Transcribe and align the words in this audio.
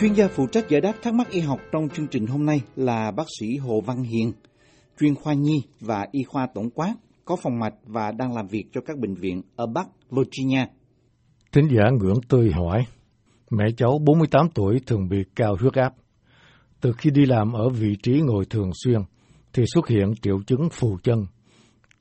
Chuyên 0.00 0.12
gia 0.12 0.28
phụ 0.28 0.46
trách 0.46 0.68
giải 0.68 0.80
đáp 0.80 0.92
thắc 1.02 1.14
mắc 1.14 1.30
y 1.30 1.40
học 1.40 1.60
trong 1.72 1.88
chương 1.88 2.06
trình 2.06 2.26
hôm 2.26 2.46
nay 2.46 2.60
là 2.76 3.10
bác 3.10 3.26
sĩ 3.40 3.56
Hồ 3.56 3.80
Văn 3.80 4.02
Hiền, 4.02 4.32
chuyên 5.00 5.14
khoa 5.14 5.34
nhi 5.34 5.62
và 5.80 6.06
y 6.12 6.22
khoa 6.22 6.46
tổng 6.54 6.70
quát, 6.70 6.94
có 7.24 7.36
phòng 7.36 7.58
mạch 7.58 7.74
và 7.84 8.12
đang 8.12 8.34
làm 8.34 8.46
việc 8.46 8.64
cho 8.72 8.80
các 8.80 8.98
bệnh 8.98 9.14
viện 9.14 9.42
ở 9.56 9.66
Bắc 9.66 9.88
Virginia. 10.10 10.66
Thính 11.52 11.68
giả 11.70 11.90
ngưỡng 11.90 12.20
tươi 12.28 12.50
hỏi, 12.52 12.86
mẹ 13.50 13.64
cháu 13.76 13.98
48 14.04 14.48
tuổi 14.54 14.80
thường 14.86 15.08
bị 15.08 15.16
cao 15.36 15.56
huyết 15.60 15.74
áp. 15.74 15.94
Từ 16.80 16.92
khi 16.98 17.10
đi 17.10 17.26
làm 17.26 17.52
ở 17.52 17.68
vị 17.68 17.96
trí 18.02 18.20
ngồi 18.20 18.44
thường 18.44 18.70
xuyên, 18.84 19.00
thì 19.52 19.62
xuất 19.74 19.88
hiện 19.88 20.12
triệu 20.22 20.40
chứng 20.46 20.68
phù 20.72 20.98
chân, 21.02 21.26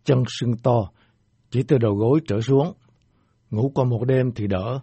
chân 0.04 0.24
sưng 0.40 0.58
to, 0.64 0.92
chỉ 1.52 1.64
từ 1.64 1.78
đầu 1.78 1.96
gối 1.96 2.20
trở 2.28 2.42
xuống. 2.42 2.74
Ngủ 3.50 3.72
qua 3.76 3.86
một 3.86 4.04
đêm 4.08 4.32
thì 4.36 4.48
đỡ, 4.48 4.80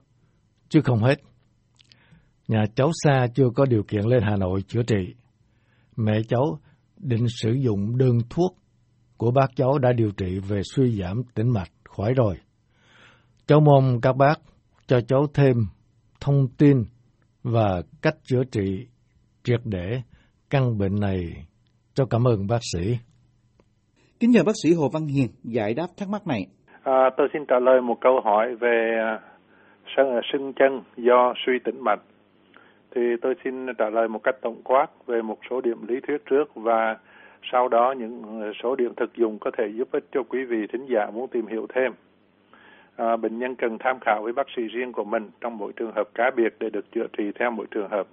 chứ 0.68 0.80
không 0.84 1.02
hết. 1.02 1.20
Nhà 2.48 2.62
cháu 2.74 2.90
xa 3.04 3.26
chưa 3.34 3.48
có 3.56 3.66
điều 3.70 3.82
kiện 3.82 4.04
lên 4.04 4.22
Hà 4.22 4.36
Nội 4.36 4.60
chữa 4.66 4.82
trị. 4.82 5.14
Mẹ 5.96 6.20
cháu 6.28 6.58
định 6.96 7.26
sử 7.28 7.52
dụng 7.52 7.98
đơn 7.98 8.18
thuốc 8.30 8.56
của 9.16 9.30
bác 9.30 9.46
cháu 9.56 9.78
đã 9.78 9.92
điều 9.92 10.10
trị 10.16 10.38
về 10.48 10.60
suy 10.74 10.90
giảm 10.90 11.22
tĩnh 11.34 11.52
mạch 11.52 11.70
khỏi 11.84 12.14
rồi. 12.14 12.34
Cháu 13.46 13.60
mong 13.60 14.00
các 14.02 14.16
bác 14.16 14.34
cho 14.86 15.00
cháu 15.00 15.26
thêm 15.34 15.56
thông 16.20 16.48
tin 16.58 16.76
và 17.42 17.82
cách 18.02 18.14
chữa 18.22 18.44
trị 18.52 18.86
triệt 19.42 19.60
để 19.64 20.00
căn 20.50 20.78
bệnh 20.78 21.00
này. 21.00 21.46
Cháu 21.94 22.06
cảm 22.10 22.24
ơn 22.24 22.46
bác 22.46 22.60
sĩ. 22.72 22.98
Kính 24.20 24.30
nhờ 24.30 24.42
bác 24.46 24.52
sĩ 24.62 24.74
Hồ 24.74 24.88
Văn 24.92 25.06
Hiền 25.06 25.28
giải 25.44 25.74
đáp 25.74 25.86
thắc 25.96 26.08
mắc 26.08 26.26
này. 26.26 26.40
À, 26.82 27.10
tôi 27.16 27.28
xin 27.32 27.42
trả 27.48 27.56
lời 27.58 27.80
một 27.80 27.96
câu 28.00 28.20
hỏi 28.24 28.56
về 28.60 28.90
à, 29.00 29.20
sưng 30.32 30.52
chân 30.56 30.82
do 30.96 31.34
suy 31.46 31.52
tĩnh 31.64 31.84
mạch. 31.84 32.00
Thì 32.94 33.16
tôi 33.16 33.34
xin 33.44 33.66
trả 33.78 33.90
lời 33.90 34.08
một 34.08 34.22
cách 34.22 34.36
tổng 34.40 34.60
quát 34.64 34.86
về 35.06 35.22
một 35.22 35.38
số 35.50 35.60
điểm 35.60 35.86
lý 35.88 36.00
thuyết 36.00 36.26
trước 36.26 36.54
và 36.54 36.96
sau 37.52 37.68
đó 37.68 37.94
những 37.98 38.40
ờ, 38.40 38.52
số 38.62 38.76
điểm 38.76 38.94
thực 38.96 39.16
dụng 39.16 39.38
có 39.38 39.50
thể 39.58 39.68
giúp 39.68 39.88
ích 39.92 40.04
cho 40.12 40.22
quý 40.22 40.44
vị 40.44 40.66
thính 40.66 40.86
giả 40.86 41.10
muốn 41.14 41.28
tìm 41.28 41.46
hiểu 41.46 41.66
thêm. 41.74 41.92
À, 42.96 43.16
bệnh 43.16 43.38
nhân 43.38 43.54
cần 43.54 43.78
tham 43.78 43.98
khảo 44.00 44.22
với 44.22 44.32
bác 44.32 44.46
sĩ 44.56 44.62
riêng 44.62 44.92
của 44.92 45.04
mình 45.04 45.30
trong 45.40 45.58
mỗi 45.58 45.72
trường 45.72 45.92
hợp 45.92 46.08
cá 46.14 46.30
biệt 46.36 46.54
để 46.60 46.70
được 46.70 46.92
chữa 46.92 47.06
trị 47.18 47.32
theo 47.34 47.50
mỗi 47.50 47.66
trường 47.70 47.88
hợp. 47.88 48.06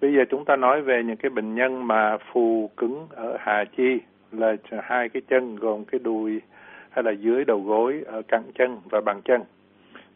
Bây 0.00 0.14
giờ 0.14 0.24
chúng 0.30 0.44
ta 0.44 0.56
nói 0.56 0.82
về 0.82 1.02
những 1.04 1.16
cái 1.16 1.30
bệnh 1.30 1.54
nhân 1.54 1.86
mà 1.86 2.18
phù 2.32 2.70
cứng 2.76 3.06
ở 3.10 3.36
hạ 3.40 3.64
chi 3.76 4.00
là 4.32 4.56
hai 4.82 5.08
cái 5.08 5.22
chân 5.28 5.56
gồm 5.56 5.84
cái 5.84 5.98
đùi 5.98 6.40
hay 6.90 7.04
là 7.04 7.10
dưới 7.10 7.44
đầu 7.44 7.60
gối 7.60 8.02
ở 8.06 8.22
cẳng 8.28 8.44
chân 8.54 8.78
và 8.90 9.00
bàn 9.00 9.20
chân. 9.24 9.40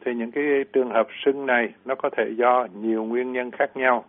Thì 0.06 0.14
những 0.14 0.30
cái 0.30 0.64
trường 0.72 0.90
hợp 0.90 1.06
sưng 1.24 1.46
này 1.46 1.74
nó 1.84 1.94
có 1.94 2.10
thể 2.16 2.30
do 2.36 2.66
nhiều 2.80 3.04
nguyên 3.04 3.32
nhân 3.32 3.50
khác 3.50 3.76
nhau. 3.76 4.04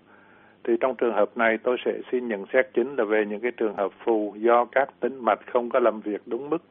Thì 0.63 0.73
trong 0.79 0.95
trường 0.95 1.13
hợp 1.13 1.37
này 1.37 1.57
tôi 1.57 1.77
sẽ 1.85 1.91
xin 2.11 2.27
nhận 2.27 2.45
xét 2.53 2.67
chính 2.73 2.95
là 2.95 3.03
về 3.03 3.25
những 3.25 3.39
cái 3.39 3.51
trường 3.51 3.75
hợp 3.75 3.91
phù 4.05 4.35
do 4.37 4.65
các 4.65 4.89
tĩnh 4.99 5.25
mạch 5.25 5.39
không 5.51 5.69
có 5.69 5.79
làm 5.79 6.01
việc 6.01 6.21
đúng 6.25 6.49
mức, 6.49 6.63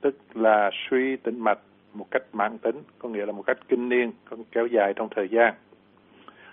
tức 0.00 0.16
là 0.34 0.70
suy 0.90 1.16
tĩnh 1.16 1.40
mạch 1.40 1.58
một 1.94 2.06
cách 2.10 2.22
mãn 2.32 2.58
tính, 2.58 2.76
có 2.98 3.08
nghĩa 3.08 3.26
là 3.26 3.32
một 3.32 3.42
cách 3.46 3.58
kinh 3.68 3.88
niên, 3.88 4.12
kéo 4.52 4.66
dài 4.66 4.92
trong 4.96 5.08
thời 5.16 5.28
gian. 5.28 5.54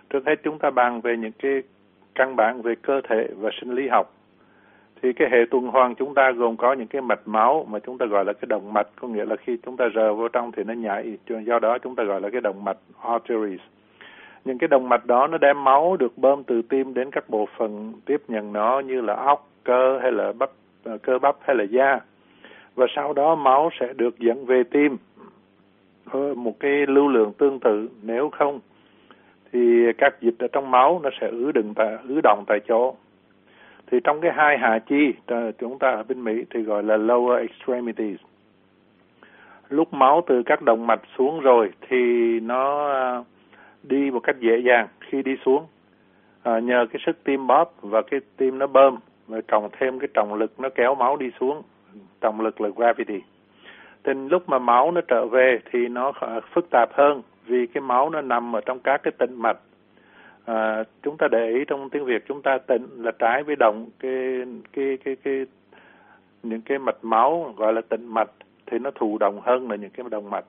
Trước 0.09 0.25
hết 0.25 0.35
chúng 0.43 0.59
ta 0.59 0.69
bàn 0.69 1.01
về 1.01 1.17
những 1.17 1.31
cái 1.31 1.63
căn 2.15 2.35
bản 2.35 2.61
về 2.61 2.75
cơ 2.81 3.01
thể 3.09 3.27
và 3.37 3.49
sinh 3.61 3.71
lý 3.71 3.87
học. 3.87 4.14
Thì 5.01 5.13
cái 5.13 5.29
hệ 5.31 5.37
tuần 5.51 5.67
hoàn 5.67 5.95
chúng 5.95 6.13
ta 6.13 6.31
gồm 6.31 6.57
có 6.57 6.73
những 6.73 6.87
cái 6.87 7.01
mạch 7.01 7.19
máu 7.25 7.67
mà 7.69 7.79
chúng 7.79 7.97
ta 7.97 8.05
gọi 8.05 8.25
là 8.25 8.33
cái 8.33 8.47
động 8.49 8.73
mạch, 8.73 8.87
có 9.01 9.07
nghĩa 9.07 9.25
là 9.25 9.35
khi 9.35 9.57
chúng 9.65 9.77
ta 9.77 9.85
rờ 9.95 10.13
vô 10.13 10.27
trong 10.27 10.51
thì 10.51 10.63
nó 10.63 10.73
nhảy, 10.73 11.17
do 11.45 11.59
đó 11.59 11.77
chúng 11.77 11.95
ta 11.95 12.03
gọi 12.03 12.21
là 12.21 12.29
cái 12.29 12.41
động 12.41 12.63
mạch 12.63 12.77
arteries. 13.01 13.59
Những 14.45 14.57
cái 14.57 14.67
động 14.67 14.89
mạch 14.89 15.05
đó 15.05 15.27
nó 15.27 15.37
đem 15.37 15.63
máu 15.63 15.97
được 15.97 16.17
bơm 16.17 16.43
từ 16.43 16.61
tim 16.61 16.93
đến 16.93 17.11
các 17.11 17.29
bộ 17.29 17.47
phận 17.57 17.93
tiếp 18.05 18.21
nhận 18.27 18.53
nó 18.53 18.79
như 18.79 19.01
là 19.01 19.13
óc, 19.13 19.47
cơ 19.63 19.99
hay 20.01 20.11
là 20.11 20.31
bắp 20.31 20.49
ờ, 20.83 20.97
cơ 20.97 21.19
bắp 21.19 21.35
hay 21.41 21.55
là 21.55 21.63
da. 21.63 21.99
Và 22.75 22.85
sau 22.95 23.13
đó 23.13 23.35
máu 23.35 23.69
sẽ 23.79 23.93
được 23.93 24.19
dẫn 24.19 24.45
về 24.45 24.63
tim 24.63 24.97
ờ, 26.11 26.33
một 26.33 26.59
cái 26.59 26.71
lưu 26.87 27.07
lượng 27.07 27.33
tương 27.37 27.59
tự 27.59 27.89
nếu 28.01 28.29
không 28.29 28.59
thì 29.53 29.93
các 29.97 30.21
dịch 30.21 30.35
ở 30.39 30.47
trong 30.47 30.71
máu 30.71 30.99
nó 31.03 31.09
sẽ 31.21 31.27
ứ 31.27 31.51
đựng 31.51 31.73
tại 31.75 31.97
ứ 32.07 32.21
động 32.23 32.43
tại 32.47 32.59
chỗ 32.67 32.95
thì 33.91 33.99
trong 34.03 34.21
cái 34.21 34.31
hai 34.31 34.57
hạ 34.57 34.79
chi 34.79 35.13
chúng 35.59 35.79
ta 35.79 35.89
ở 35.89 36.03
bên 36.03 36.23
Mỹ 36.23 36.45
thì 36.49 36.61
gọi 36.61 36.83
là 36.83 36.97
lower 36.97 37.35
extremities. 37.35 38.19
Lúc 39.69 39.93
máu 39.93 40.23
từ 40.27 40.43
các 40.43 40.61
động 40.61 40.87
mạch 40.87 41.01
xuống 41.17 41.39
rồi 41.39 41.71
thì 41.89 41.95
nó 42.39 42.91
à, 42.93 43.23
đi 43.83 44.11
một 44.11 44.19
cách 44.19 44.39
dễ 44.39 44.57
dàng 44.57 44.87
khi 44.99 45.21
đi 45.21 45.35
xuống. 45.45 45.65
À, 46.43 46.59
nhờ 46.59 46.85
cái 46.91 47.01
sức 47.05 47.23
tim 47.23 47.47
bóp 47.47 47.73
và 47.81 48.01
cái 48.01 48.19
tim 48.37 48.59
nó 48.59 48.67
bơm 48.67 48.97
và 49.27 49.41
cộng 49.47 49.69
thêm 49.79 49.99
cái 49.99 50.07
trọng 50.13 50.33
lực 50.33 50.59
nó 50.59 50.69
kéo 50.75 50.95
máu 50.95 51.17
đi 51.17 51.31
xuống 51.39 51.61
trọng 52.21 52.41
lực 52.41 52.61
là 52.61 52.69
gravity. 52.75 53.21
Thì 54.03 54.13
lúc 54.13 54.49
mà 54.49 54.59
máu 54.59 54.91
nó 54.91 55.01
trở 55.07 55.25
về 55.25 55.59
thì 55.71 55.87
nó 55.87 56.11
phức 56.53 56.69
tạp 56.69 56.89
hơn 56.93 57.21
vì 57.45 57.67
cái 57.67 57.81
máu 57.81 58.09
nó 58.09 58.21
nằm 58.21 58.55
ở 58.55 58.61
trong 58.61 58.79
các 58.79 59.03
cái 59.03 59.11
tĩnh 59.17 59.35
mạch 59.35 59.57
à, 60.45 60.83
chúng 61.03 61.17
ta 61.17 61.27
để 61.31 61.47
ý 61.47 61.65
trong 61.67 61.89
tiếng 61.89 62.05
Việt 62.05 62.23
chúng 62.27 62.41
ta 62.41 62.57
tịnh 62.57 62.87
là 62.97 63.11
trái 63.19 63.43
với 63.43 63.55
động 63.55 63.89
cái 63.99 64.43
cái 64.73 64.97
cái 65.03 65.15
cái 65.23 65.45
những 66.43 66.61
cái 66.61 66.79
mạch 66.79 66.97
máu 67.01 67.53
gọi 67.57 67.73
là 67.73 67.81
tịnh 67.89 68.13
mạch 68.13 68.29
thì 68.65 68.79
nó 68.79 68.91
thụ 68.91 69.17
động 69.17 69.41
hơn 69.43 69.69
là 69.69 69.75
những 69.75 69.89
cái 69.89 70.05
động 70.11 70.29
mạch. 70.29 70.45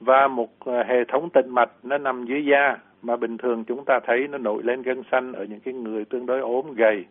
Và 0.00 0.28
một 0.28 0.50
à, 0.66 0.84
hệ 0.88 1.04
thống 1.04 1.30
tịnh 1.30 1.54
mạch 1.54 1.70
nó 1.82 1.98
nằm 1.98 2.24
dưới 2.24 2.44
da 2.44 2.76
mà 3.02 3.16
bình 3.16 3.38
thường 3.38 3.64
chúng 3.64 3.84
ta 3.84 4.00
thấy 4.06 4.28
nó 4.28 4.38
nổi 4.38 4.62
lên 4.62 4.82
gân 4.82 5.02
xanh 5.10 5.32
ở 5.32 5.44
những 5.44 5.60
cái 5.60 5.74
người 5.74 6.04
tương 6.04 6.26
đối 6.26 6.40
ốm 6.40 6.74
gầy. 6.74 7.04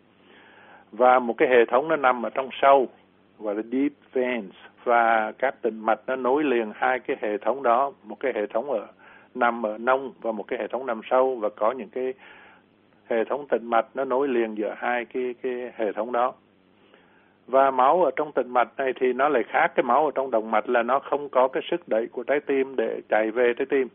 Và 0.92 1.18
một 1.18 1.36
cái 1.36 1.48
hệ 1.48 1.64
thống 1.64 1.88
nó 1.88 1.96
nằm 1.96 2.26
ở 2.26 2.30
trong 2.30 2.48
sâu 2.62 2.88
gọi 3.38 3.54
là 3.54 3.62
deep 3.72 3.92
veins 4.12 4.54
và 4.84 5.32
các 5.38 5.62
tịnh 5.62 5.86
mạch 5.86 6.00
nó 6.06 6.16
nối 6.16 6.44
liền 6.44 6.72
hai 6.74 6.98
cái 6.98 7.16
hệ 7.20 7.38
thống 7.38 7.62
đó 7.62 7.92
một 8.04 8.20
cái 8.20 8.32
hệ 8.34 8.46
thống 8.46 8.70
ở 8.70 8.86
nằm 9.34 9.66
ở 9.66 9.78
nông 9.78 10.12
và 10.20 10.32
một 10.32 10.42
cái 10.48 10.58
hệ 10.58 10.66
thống 10.66 10.86
nằm 10.86 11.00
sâu 11.10 11.36
và 11.36 11.48
có 11.48 11.72
những 11.72 11.88
cái 11.88 12.14
hệ 13.06 13.24
thống 13.24 13.46
tĩnh 13.48 13.66
mạch 13.66 13.86
nó 13.94 14.04
nối 14.04 14.28
liền 14.28 14.54
giữa 14.54 14.74
hai 14.76 15.04
cái 15.04 15.34
cái 15.42 15.72
hệ 15.76 15.92
thống 15.92 16.12
đó. 16.12 16.32
Và 17.46 17.70
máu 17.70 18.04
ở 18.04 18.10
trong 18.16 18.32
tĩnh 18.32 18.50
mạch 18.50 18.68
này 18.76 18.92
thì 19.00 19.12
nó 19.12 19.28
lại 19.28 19.42
khác 19.48 19.72
cái 19.74 19.84
máu 19.84 20.04
ở 20.04 20.10
trong 20.14 20.30
động 20.30 20.50
mạch 20.50 20.68
là 20.68 20.82
nó 20.82 20.98
không 20.98 21.28
có 21.28 21.48
cái 21.48 21.62
sức 21.70 21.88
đẩy 21.88 22.06
của 22.06 22.22
trái 22.22 22.40
tim 22.40 22.76
để 22.76 23.00
chạy 23.08 23.30
về 23.30 23.52
trái 23.58 23.66
tim. 23.66 23.88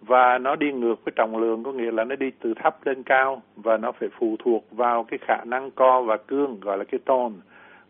Và 0.00 0.38
nó 0.38 0.56
đi 0.56 0.72
ngược 0.72 1.04
với 1.04 1.12
trọng 1.16 1.36
lượng 1.36 1.64
có 1.64 1.72
nghĩa 1.72 1.90
là 1.90 2.04
nó 2.04 2.16
đi 2.16 2.30
từ 2.40 2.54
thấp 2.54 2.76
lên 2.84 3.02
cao 3.02 3.42
và 3.56 3.76
nó 3.76 3.92
phải 3.92 4.08
phụ 4.18 4.36
thuộc 4.38 4.64
vào 4.70 5.04
cái 5.04 5.18
khả 5.22 5.44
năng 5.44 5.70
co 5.70 6.02
và 6.02 6.16
cương 6.16 6.60
gọi 6.60 6.78
là 6.78 6.84
cái 6.84 7.00
tone 7.04 7.34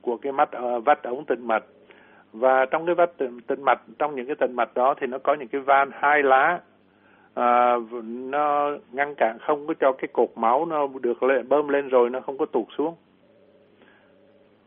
của 0.01 0.17
cái 0.17 0.33
mắt 0.33 0.51
uh, 0.57 0.85
vách 0.85 1.03
ống 1.03 1.25
tĩnh 1.25 1.47
mạch 1.47 1.65
và 2.39 2.67
trong 2.67 2.87
cái 2.87 2.95
vách 2.95 3.19
tĩnh, 3.19 3.41
tĩnh 3.47 3.63
mạch 3.63 3.81
trong 3.99 4.15
những 4.15 4.27
cái 4.27 4.37
tĩnh 4.37 4.57
mạch 4.57 4.75
đó 4.75 4.95
thì 5.01 5.07
nó 5.07 5.19
có 5.19 5.35
những 5.35 5.49
cái 5.49 5.61
van 5.61 5.91
hai 5.93 6.23
lá. 6.23 6.61
À, 7.35 7.75
nó 8.03 8.71
ngăn 8.93 9.15
cản 9.15 9.39
không 9.39 9.67
có 9.67 9.75
cho 9.81 9.93
cái 9.93 10.09
cột 10.13 10.29
máu 10.37 10.67
nó 10.67 10.89
được 11.03 11.23
lên, 11.23 11.49
bơm 11.49 11.69
lên 11.69 11.89
rồi 11.89 12.11
nó 12.11 12.21
không 12.21 12.39
có 12.39 12.47
tụt 12.47 12.67
xuống. 12.79 12.95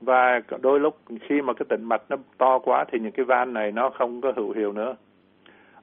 Và 0.01 0.41
đôi 0.61 0.79
lúc 0.79 0.97
khi 1.21 1.41
mà 1.41 1.53
cái 1.53 1.65
tĩnh 1.69 1.83
mạch 1.83 2.01
nó 2.09 2.17
to 2.37 2.59
quá 2.59 2.85
thì 2.91 2.99
những 2.99 3.11
cái 3.11 3.25
van 3.25 3.53
này 3.53 3.71
nó 3.71 3.89
không 3.89 4.21
có 4.21 4.33
hữu 4.35 4.51
hiệu 4.51 4.71
nữa. 4.71 4.95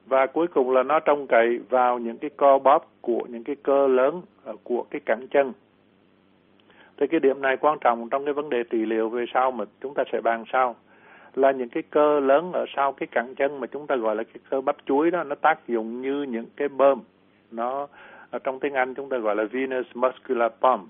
Và 0.05 0.25
cuối 0.25 0.47
cùng 0.47 0.71
là 0.71 0.83
nó 0.83 0.99
trông 0.99 1.27
cậy 1.27 1.59
vào 1.69 1.99
những 1.99 2.17
cái 2.17 2.29
co 2.37 2.59
bóp 2.59 2.91
của 3.01 3.21
những 3.29 3.43
cái 3.43 3.55
cơ 3.63 3.87
lớn 3.87 4.21
à, 4.45 4.53
của 4.63 4.85
cái 4.89 5.01
cẳng 5.05 5.27
chân. 5.27 5.53
Thì 6.97 7.07
cái 7.07 7.19
điểm 7.19 7.41
này 7.41 7.57
quan 7.57 7.77
trọng 7.81 8.09
trong 8.09 8.25
cái 8.25 8.33
vấn 8.33 8.49
đề 8.49 8.63
trị 8.63 8.85
liệu 8.85 9.09
về 9.09 9.25
sau 9.33 9.51
mà 9.51 9.65
chúng 9.81 9.93
ta 9.93 10.03
sẽ 10.11 10.21
bàn 10.21 10.43
sau 10.53 10.75
là 11.37 11.51
những 11.51 11.69
cái 11.69 11.83
cơ 11.89 12.19
lớn 12.19 12.51
ở 12.53 12.65
sau 12.75 12.91
cái 12.91 13.07
cẳng 13.07 13.35
chân 13.35 13.59
mà 13.59 13.67
chúng 13.67 13.87
ta 13.87 13.95
gọi 13.95 14.15
là 14.15 14.23
cái 14.23 14.39
cơ 14.49 14.61
bắp 14.61 14.75
chuối 14.85 15.11
đó, 15.11 15.23
nó 15.23 15.35
tác 15.35 15.67
dụng 15.67 16.01
như 16.01 16.23
những 16.23 16.45
cái 16.55 16.67
bơm. 16.67 17.01
Nó, 17.51 17.87
ở 18.31 18.39
trong 18.39 18.59
tiếng 18.59 18.73
Anh 18.73 18.93
chúng 18.93 19.09
ta 19.09 19.17
gọi 19.17 19.35
là 19.35 19.43
venous 19.43 19.85
muscular 19.93 20.51
pump. 20.61 20.89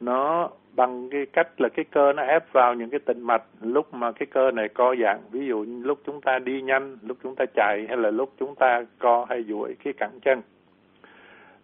Nó 0.00 0.48
bằng 0.76 1.10
cái 1.10 1.26
cách 1.26 1.60
là 1.60 1.68
cái 1.68 1.84
cơ 1.84 2.12
nó 2.12 2.22
ép 2.22 2.52
vào 2.52 2.74
những 2.74 2.90
cái 2.90 3.00
tĩnh 3.00 3.20
mạch 3.20 3.42
lúc 3.62 3.94
mà 3.94 4.12
cái 4.12 4.26
cơ 4.26 4.50
này 4.50 4.68
co 4.68 4.94
giãn. 5.02 5.18
Ví 5.30 5.46
dụ 5.46 5.58
như 5.58 5.84
lúc 5.84 5.98
chúng 6.06 6.20
ta 6.20 6.38
đi 6.38 6.62
nhanh, 6.62 6.98
lúc 7.02 7.16
chúng 7.22 7.34
ta 7.36 7.44
chạy 7.54 7.86
hay 7.88 7.96
là 7.96 8.10
lúc 8.10 8.32
chúng 8.38 8.54
ta 8.54 8.84
co 8.98 9.26
hay 9.28 9.42
duỗi 9.42 9.76
cái 9.84 9.92
cẳng 9.92 10.20
chân. 10.22 10.42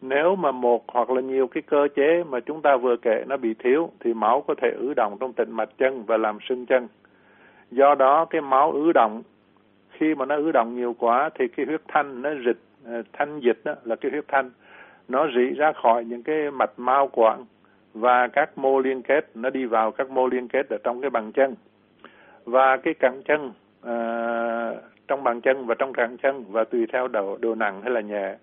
Nếu 0.01 0.37
mà 0.37 0.53
một 0.53 0.85
hoặc 0.89 1.11
là 1.11 1.21
nhiều 1.21 1.47
cái 1.47 1.63
cơ 1.63 1.89
chế 1.97 2.25
mà 2.29 2.41
chúng 2.41 2.63
ta 2.63 2.77
vừa 2.77 2.97
kể 2.97 3.25
nó 3.29 3.37
bị 3.37 3.55
thiếu 3.55 3.91
thì 4.01 4.15
máu 4.15 4.45
có 4.47 4.55
thể 4.55 4.71
ứ 4.79 4.95
động 4.95 5.17
trong 5.21 5.33
tĩnh 5.33 5.51
mạch 5.53 5.71
chân 5.79 6.05
và 6.07 6.17
làm 6.17 6.39
sưng 6.49 6.67
chân 6.67 6.89
do 7.71 7.95
đó 7.95 8.25
cái 8.25 8.41
máu 8.41 8.73
ứ 8.73 8.93
động 8.93 9.23
khi 9.91 10.15
mà 10.15 10.25
nó 10.25 10.37
ứ 10.37 10.53
động 10.53 10.77
nhiều 10.77 10.95
quá 10.99 11.31
thì 11.35 11.49
cái 11.49 11.67
huyết 11.67 11.81
thanh 11.89 12.23
nó 12.23 12.31
dịch 12.47 12.59
ờ, 12.85 13.03
thanh 13.13 13.41
dịch 13.41 13.61
đó 13.65 13.75
là 13.85 13.97
cái 13.97 14.11
huyết 14.11 14.25
thanh 14.29 14.51
nó 15.09 15.29
rỉ 15.37 15.55
ra 15.57 15.73
khỏi 15.73 16.05
những 16.05 16.23
cái 16.23 16.51
mạch 16.51 16.73
mao 16.77 17.09
quản 17.13 17.45
và 17.95 18.29
các 18.29 18.59
mô 18.59 18.81
liên 18.81 19.03
kết 19.03 19.31
nó 19.35 19.51
đi 19.51 19.65
vào 19.65 19.91
các 19.91 20.11
mô 20.11 20.27
liên 20.27 20.49
kết 20.49 20.69
ở 20.69 20.79
trong 20.85 21.01
cái 21.01 21.11
bàn 21.11 21.33
chân. 21.33 21.55
Và 22.45 22.77
cái 22.77 22.95
cẳng 22.95 23.23
chân 23.25 23.47
uh, 23.81 24.83
trong 25.09 25.25
bàn 25.25 25.41
chân 25.41 25.67
và 25.67 25.75
trong 25.75 25.93
cẳng 25.93 26.17
chân 26.23 26.45
và 26.49 26.65
tùy 26.65 26.87
theo 26.93 27.09
độ 27.09 27.39
độ 27.41 27.55
nặng 27.55 27.83
hay 27.83 27.91
là 27.91 28.01
nhẹ. 28.01 28.37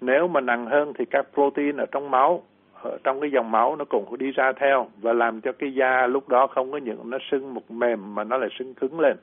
Nếu 0.00 0.28
mà 0.28 0.40
nặng 0.40 0.66
hơn 0.66 0.92
thì 0.98 1.04
các 1.04 1.26
protein 1.34 1.76
ở 1.76 1.86
trong 1.86 2.10
máu 2.10 2.42
trong 3.04 3.20
cái 3.20 3.30
dòng 3.30 3.50
máu 3.50 3.76
nó 3.76 3.84
cũng 3.84 4.18
đi 4.18 4.30
ra 4.30 4.52
theo 4.52 4.86
và 5.00 5.12
làm 5.12 5.40
cho 5.40 5.52
cái 5.52 5.74
da 5.74 6.06
lúc 6.06 6.28
đó 6.28 6.46
không 6.46 6.72
có 6.72 6.78
những 6.78 7.10
nó 7.10 7.18
sưng 7.30 7.54
một 7.54 7.70
mềm 7.70 8.14
mà 8.14 8.24
nó 8.24 8.36
lại 8.36 8.48
sưng 8.58 8.74
cứng 8.74 9.00
lên. 9.00 9.16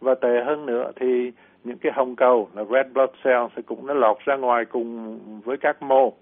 Và 0.00 0.14
tệ 0.14 0.42
hơn 0.44 0.66
nữa 0.66 0.92
thì 0.96 1.32
những 1.64 1.78
cái 1.78 1.92
hồng 1.92 2.16
cầu 2.16 2.48
là 2.54 2.64
red 2.64 2.86
blood 2.92 3.10
cell 3.24 3.44
thì 3.56 3.62
cũng 3.62 3.86
nó 3.86 3.94
lọt 3.94 4.16
ra 4.24 4.36
ngoài 4.36 4.64
cùng 4.64 5.18
với 5.44 5.56
các 5.56 5.82
mô. 5.82 6.12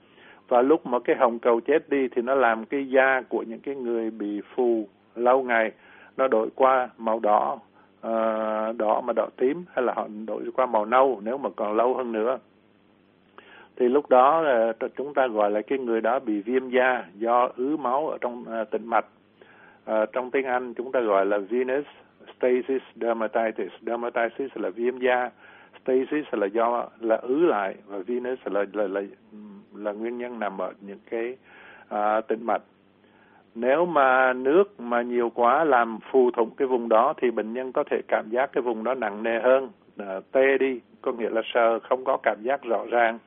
Và 0.48 0.62
lúc 0.62 0.87
mà 0.87 0.98
cái 0.98 1.16
hồng 1.16 1.38
cầu 1.38 1.60
chết 1.60 1.88
đi 1.88 2.08
thì 2.08 2.22
nó 2.22 2.34
làm 2.34 2.64
cái 2.64 2.88
da 2.88 3.22
của 3.28 3.42
những 3.42 3.60
cái 3.60 3.75
người 3.75 4.10
bị 4.10 4.40
phù 4.54 4.88
lâu 5.14 5.42
ngày 5.42 5.72
nó 6.16 6.28
đổi 6.28 6.49
qua 6.54 6.88
màu 6.99 7.20
đỏ 7.20 7.58
uh, 8.06 8.76
đỏ 8.76 9.00
mà 9.04 9.12
đỏ 9.16 9.26
tím 9.37 9.64
hay 9.75 9.84
là 9.84 9.92
họ 9.96 10.08
đổi 10.26 10.42
qua 10.54 10.66
màu 10.66 10.84
nâu 10.84 11.20
nếu 11.25 11.38
mà 11.38 11.50
còn 11.56 11.76
lâu 11.76 11.94
hơn 11.94 12.12
nữa 12.12 12.38
thì 13.76 13.88
lúc 13.88 14.08
đó 14.08 14.44
uh, 14.70 14.90
chúng 14.96 15.14
ta 15.14 15.26
gọi 15.26 15.50
là 15.50 15.62
cái 15.62 15.78
người 15.78 16.00
đó 16.00 16.19
bị 16.19 16.40
viêm 16.40 16.69
da 16.69 17.05
do 17.14 17.49
ứ 17.56 17.76
máu 17.76 18.08
ở 18.08 18.19
trong 18.20 18.44
à, 18.49 18.61
uh, 18.61 18.70
tĩnh 18.70 18.87
mạch. 18.87 19.06
Uh, 19.90 20.12
trong 20.12 20.31
tiếng 20.31 20.46
Anh 20.46 20.75
chúng 20.75 20.93
ta 20.93 21.00
gọi 21.00 21.26
là 21.26 21.38
venous 21.38 21.84
stasis 22.37 22.82
dermatitis. 22.94 23.73
Dermatitis 23.87 24.50
là 24.55 24.70
viêm 24.70 24.99
da 24.99 25.31
stasis 25.82 26.25
là 26.32 26.46
do 26.46 26.88
là 27.00 27.17
ứ 27.17 27.46
lại 27.46 27.75
và 27.87 27.99
venous 28.06 28.38
là 28.44 28.64
là 28.73 28.87
là, 28.87 29.00
là 29.75 29.93
nguyên 29.93 30.19
nhân 30.19 30.38
nằm 30.38 30.58
ở 30.61 30.73
những 30.81 31.00
cái 31.11 31.37
à, 31.88 32.17
uh, 32.17 32.28
tĩnh 32.28 32.46
mạch. 32.46 32.62
Nếu 33.55 33.87
mà 33.87 34.32
nước 34.32 34.81
mà 34.81 35.02
nhiều 35.02 35.31
quá 35.34 35.64
làm 35.64 35.99
phù 36.11 36.31
thủng 36.31 36.50
cái 36.56 36.69
vùng 36.69 36.88
đó 36.88 37.14
thì 37.17 37.31
bệnh 37.31 37.52
nhân 37.52 37.73
có 37.73 37.84
thể 37.90 38.00
cảm 38.08 38.31
giác 38.31 38.52
cái 38.52 38.62
vùng 38.62 38.84
đó 38.84 38.94
nặng 38.94 39.23
nề 39.23 39.40
hơn. 39.40 39.69
À, 39.99 40.20
tê 40.32 40.58
đi 40.58 40.81
có 41.02 41.12
nghĩa 41.12 41.31
là 41.31 41.43
sờ 41.55 41.78
không 41.78 42.05
có 42.05 42.17
cảm 42.23 42.43
giác 42.43 42.62
rõ 42.62 42.84
ràng 42.90 43.19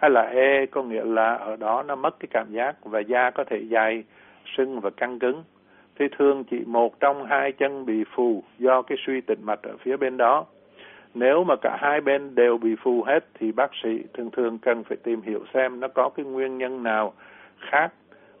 hay 0.00 0.10
là 0.10 0.22
e 0.22 0.66
có 0.66 0.82
nghĩa 0.82 1.04
là 1.04 1.34
ở 1.34 1.56
đó 1.56 1.82
nó 1.82 1.94
mất 1.94 2.20
cái 2.20 2.28
cảm 2.30 2.46
giác 2.50 2.76
và 2.84 3.00
da 3.00 3.30
có 3.30 3.44
thể 3.44 3.64
dày 3.70 4.04
sưng 4.56 4.80
và 4.80 4.90
căng 4.90 5.18
cứng. 5.18 5.42
Thì 5.98 6.06
thường 6.18 6.44
chỉ 6.44 6.60
một 6.66 7.00
trong 7.00 7.24
hai 7.24 7.52
chân 7.52 7.86
bị 7.86 8.04
phù 8.14 8.42
do 8.58 8.82
cái 8.82 8.98
suy 9.06 9.20
tĩnh 9.20 9.38
mạch 9.42 9.62
ở 9.62 9.76
phía 9.82 9.96
bên 9.96 10.16
đó. 10.16 10.46
Nếu 11.14 11.44
mà 11.44 11.54
cả 11.62 11.76
hai 11.80 12.00
bên 12.00 12.34
đều 12.34 12.58
bị 12.58 12.76
phù 12.82 13.02
hết 13.02 13.24
thì 13.34 13.52
bác 13.52 13.70
sĩ 13.82 14.02
thường 14.14 14.30
thường 14.30 14.58
cần 14.58 14.84
phải 14.84 14.96
tìm 14.96 15.22
hiểu 15.22 15.44
xem 15.54 15.80
nó 15.80 15.88
có 15.88 16.08
cái 16.08 16.26
nguyên 16.26 16.58
nhân 16.58 16.82
nào 16.82 17.12
khác 17.70 17.92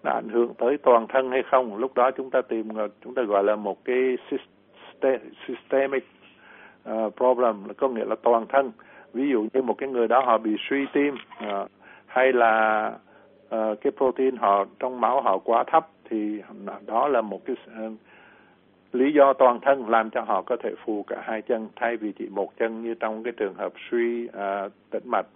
nó 0.02 0.10
ảnh 0.10 0.28
hưởng 0.28 0.54
tới 0.58 0.78
toàn 0.78 1.06
thân 1.08 1.30
hay 1.30 1.42
không. 1.50 1.76
Lúc 1.76 1.94
đó 1.94 2.10
chúng 2.10 2.30
ta 2.30 2.42
tìm, 2.42 2.68
chúng 3.04 3.14
ta 3.14 3.22
gọi 3.22 3.44
là 3.44 3.56
một 3.56 3.84
cái 3.84 4.16
systemic 5.46 6.06
ờ, 6.84 7.10
problem 7.16 7.74
có 7.76 7.88
nghĩa 7.88 8.04
là 8.04 8.16
toàn 8.22 8.46
thân 8.48 8.72
ví 9.12 9.28
dụ 9.30 9.46
như 9.52 9.62
một 9.62 9.74
cái 9.78 9.88
người 9.88 10.08
đó 10.08 10.20
họ 10.20 10.38
bị 10.38 10.56
suy 10.70 10.86
tim 10.92 11.14
à, 11.38 11.64
hay 12.06 12.32
là 12.32 12.84
à, 13.50 13.58
cái 13.80 13.92
protein 13.96 14.36
họ 14.36 14.64
trong 14.78 15.00
máu 15.00 15.20
họ 15.20 15.38
quá 15.38 15.64
thấp 15.66 15.88
thì 16.10 16.42
đó 16.86 17.08
là 17.08 17.20
một 17.20 17.44
cái 17.44 17.56
à, 17.76 17.82
lý 18.92 19.12
do 19.12 19.32
toàn 19.32 19.60
thân 19.62 19.88
làm 19.88 20.10
cho 20.10 20.20
họ 20.20 20.42
có 20.42 20.56
thể 20.62 20.70
phù 20.84 21.02
cả 21.02 21.16
hai 21.24 21.42
chân 21.42 21.68
thay 21.76 21.96
vì 21.96 22.12
chỉ 22.12 22.28
một 22.28 22.56
chân 22.58 22.82
như 22.82 22.94
trong 22.94 23.22
cái 23.22 23.32
trường 23.36 23.54
hợp 23.54 23.72
suy 23.90 24.28
à, 24.32 24.68
tĩnh 24.90 25.02
mạch. 25.06 25.26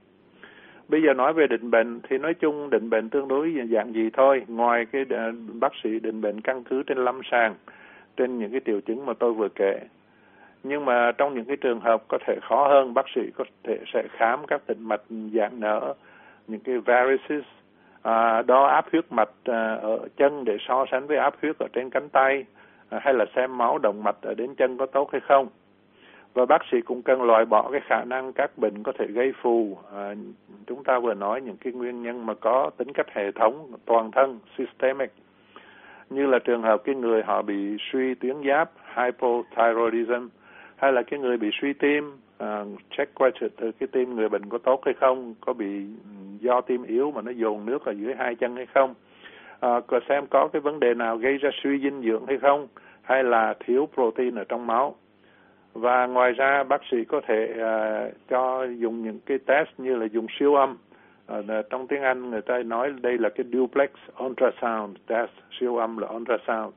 Bây 0.88 1.03
giờ 1.03 1.15
nói 1.15 1.32
về 1.32 1.47
định 1.47 1.71
bệnh 1.71 2.00
thì 2.09 2.19
nói 2.19 2.35
chung 2.35 2.71
định 2.71 2.91
bệnh 2.91 3.09
tương 3.09 3.29
đối 3.29 3.55
dạng 3.73 3.93
gì 3.93 4.11
thôi. 4.12 4.43
Ngoài 4.49 4.87
cái 4.93 5.05
à, 5.11 5.32
bác 5.61 5.73
sĩ 5.82 6.00
định 6.00 6.21
bệnh 6.21 6.41
căn 6.41 6.65
cứ 6.65 6.82
trên 6.82 6.99
lâm 6.99 7.21
sàng 7.31 7.55
trên 8.17 8.38
những 8.38 8.50
cái 8.50 8.61
triệu 8.67 8.81
chứng 8.81 9.06
mà 9.06 9.12
tôi 9.19 9.32
vừa 9.32 9.49
kể 9.49 9.81
nhưng 10.64 10.84
mà 10.84 11.12
trong 11.12 11.34
những 11.34 11.44
cái 11.44 11.56
trường 11.56 11.81
hợp 11.81 12.02
có 12.08 12.19
thể 12.26 12.38
khó 12.49 12.69
hơn 12.69 12.94
bác 12.94 13.06
sĩ 13.14 13.20
có 13.37 13.44
thể 13.64 13.78
sẽ 13.93 14.02
khám 14.11 14.46
các 14.46 14.66
tĩnh 14.66 14.78
mạch 14.81 15.02
dạng 15.34 15.61
nở 15.61 15.94
những 16.46 16.61
cái 16.61 16.78
varices 16.78 17.44
à, 18.02 18.43
đo 18.43 18.66
áp 18.66 18.87
huyết 18.93 19.05
mạch 19.12 19.31
à, 19.44 19.75
ở 19.75 19.99
chân 20.16 20.44
để 20.44 20.56
so 20.69 20.84
sánh 20.90 21.06
với 21.06 21.16
áp 21.16 21.34
huyết 21.43 21.58
ở 21.58 21.66
trên 21.72 21.90
cánh 21.90 22.08
tay 22.08 22.44
à, 22.90 22.99
hay 23.02 23.14
là 23.14 23.25
xem 23.37 23.58
máu 23.58 23.78
động 23.78 24.05
mạch 24.05 24.16
ở 24.22 24.34
đến 24.34 24.55
chân 24.55 24.76
có 24.78 24.87
tốt 24.87 25.08
hay 25.12 25.20
không 25.20 25.49
và 26.34 26.46
bác 26.46 26.62
sĩ 26.72 26.81
cũng 26.81 27.02
cần 27.02 27.22
loại 27.22 27.44
bỏ 27.44 27.70
cái 27.72 27.81
khả 27.84 28.05
năng 28.05 28.32
các 28.32 28.58
bệnh 28.58 28.82
có 28.82 28.93
thể 28.99 29.06
gây 29.06 29.32
phù. 29.43 29.78
À, 29.94 30.14
chúng 30.66 30.84
ta 30.84 30.99
vừa 30.99 31.14
nói 31.14 31.40
những 31.40 31.56
cái 31.56 31.72
nguyên 31.72 32.02
nhân 32.02 32.26
mà 32.26 32.34
có 32.34 32.70
tính 32.76 32.93
cách 32.93 33.06
hệ 33.14 33.32
thống 33.32 33.72
toàn 33.84 34.11
thân 34.11 34.38
systemic 34.58 35.12
như 36.11 36.26
là 36.26 36.38
trường 36.38 36.62
hợp 36.62 36.82
cái 36.84 36.94
người 36.94 37.22
họ 37.22 37.43
bị 37.43 37.76
suy 37.93 38.14
tuyến 38.14 38.37
giáp 38.49 38.70
hypothyroidism 38.96 40.28
hay 40.84 40.92
là 40.92 41.02
cái 41.02 41.20
người 41.20 41.36
bị 41.36 41.50
suy 41.60 41.72
tim 41.72 42.12
uh, 42.44 42.69
check 42.96 43.14
qua 43.14 43.31
từ 43.40 43.48
ờ, 43.56 43.70
cái 43.78 43.86
tim 43.92 44.16
người 44.16 44.28
bệnh 44.28 44.48
có 44.48 44.58
tốt 44.58 44.81
hay 44.84 44.94
không 45.00 45.34
có 45.40 45.52
bị 45.52 45.66
ừ, 46.04 46.10
do 46.40 46.60
tim 46.60 46.82
yếu 46.82 47.10
mà 47.10 47.22
nó 47.22 47.31
dồn 47.31 47.66
nước 47.66 47.84
ở 47.84 47.92
dưới 47.92 48.14
hai 48.14 48.34
chân 48.34 48.56
hay 48.56 48.66
không? 48.75 48.94
Uh, 49.66 50.02
xem 50.08 50.26
có 50.31 50.48
cái 50.52 50.60
vấn 50.60 50.81
đề 50.81 50.94
nào 50.94 51.16
gây 51.16 51.36
ra 51.36 51.50
suy 51.62 51.78
dinh 51.78 52.02
dưỡng 52.02 52.26
hay 52.26 52.38
không 52.38 52.69
hay 53.02 53.25
là 53.25 53.54
thiếu 53.60 53.88
protein 53.94 54.34
ở 54.34 54.44
trong 54.44 54.66
máu. 54.66 54.94
Và 55.72 56.06
ngoài 56.06 56.32
ra 56.32 56.62
bác 56.62 56.81
sĩ 56.90 57.04
có 57.04 57.20
thể 57.26 57.54
uh, 57.54 58.14
cho 58.28 58.64
dùng 58.64 59.02
những 59.02 59.20
cái 59.26 59.38
test 59.46 59.69
như 59.78 59.96
là 59.96 60.06
dùng 60.06 60.26
siêu 60.38 60.54
âm. 60.54 60.76
Uh, 61.38 61.44
trong 61.70 61.87
tiếng 61.87 62.02
Anh 62.02 62.30
người 62.30 62.42
ta 62.42 62.62
nói 62.62 62.92
đây 63.02 63.19
là 63.19 63.28
cái 63.28 63.46
duplex 63.52 63.90
ultrasound 64.25 64.96
test 65.06 65.30
siêu 65.60 65.76
âm 65.76 65.98
là 65.98 66.08
ultrasound. 66.08 66.75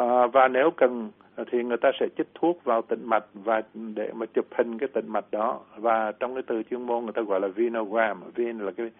Uh, 0.00 0.32
và 0.32 0.48
nếu 0.48 0.70
cần 0.70 1.10
thì 1.50 1.62
người 1.62 1.76
ta 1.76 1.90
sẽ 2.00 2.06
chích 2.18 2.28
thuốc 2.34 2.64
vào 2.64 2.82
tĩnh 2.82 3.04
mạch 3.04 3.24
và 3.34 3.62
để 3.74 4.12
mà 4.14 4.26
chụp 4.26 4.46
hình 4.58 4.78
cái 4.78 4.88
tĩnh 4.92 5.08
mạch 5.08 5.24
đó. 5.30 5.60
Và 5.76 6.12
trong 6.12 6.34
cái 6.34 6.42
từ 6.46 6.62
chuyên 6.62 6.82
môn 6.82 7.04
người 7.04 7.12
ta 7.12 7.22
gọi 7.22 7.40
là 7.40 7.48
venogram. 7.48 8.20
Ven 8.34 8.58
là 8.58 8.72
cái 8.76 8.90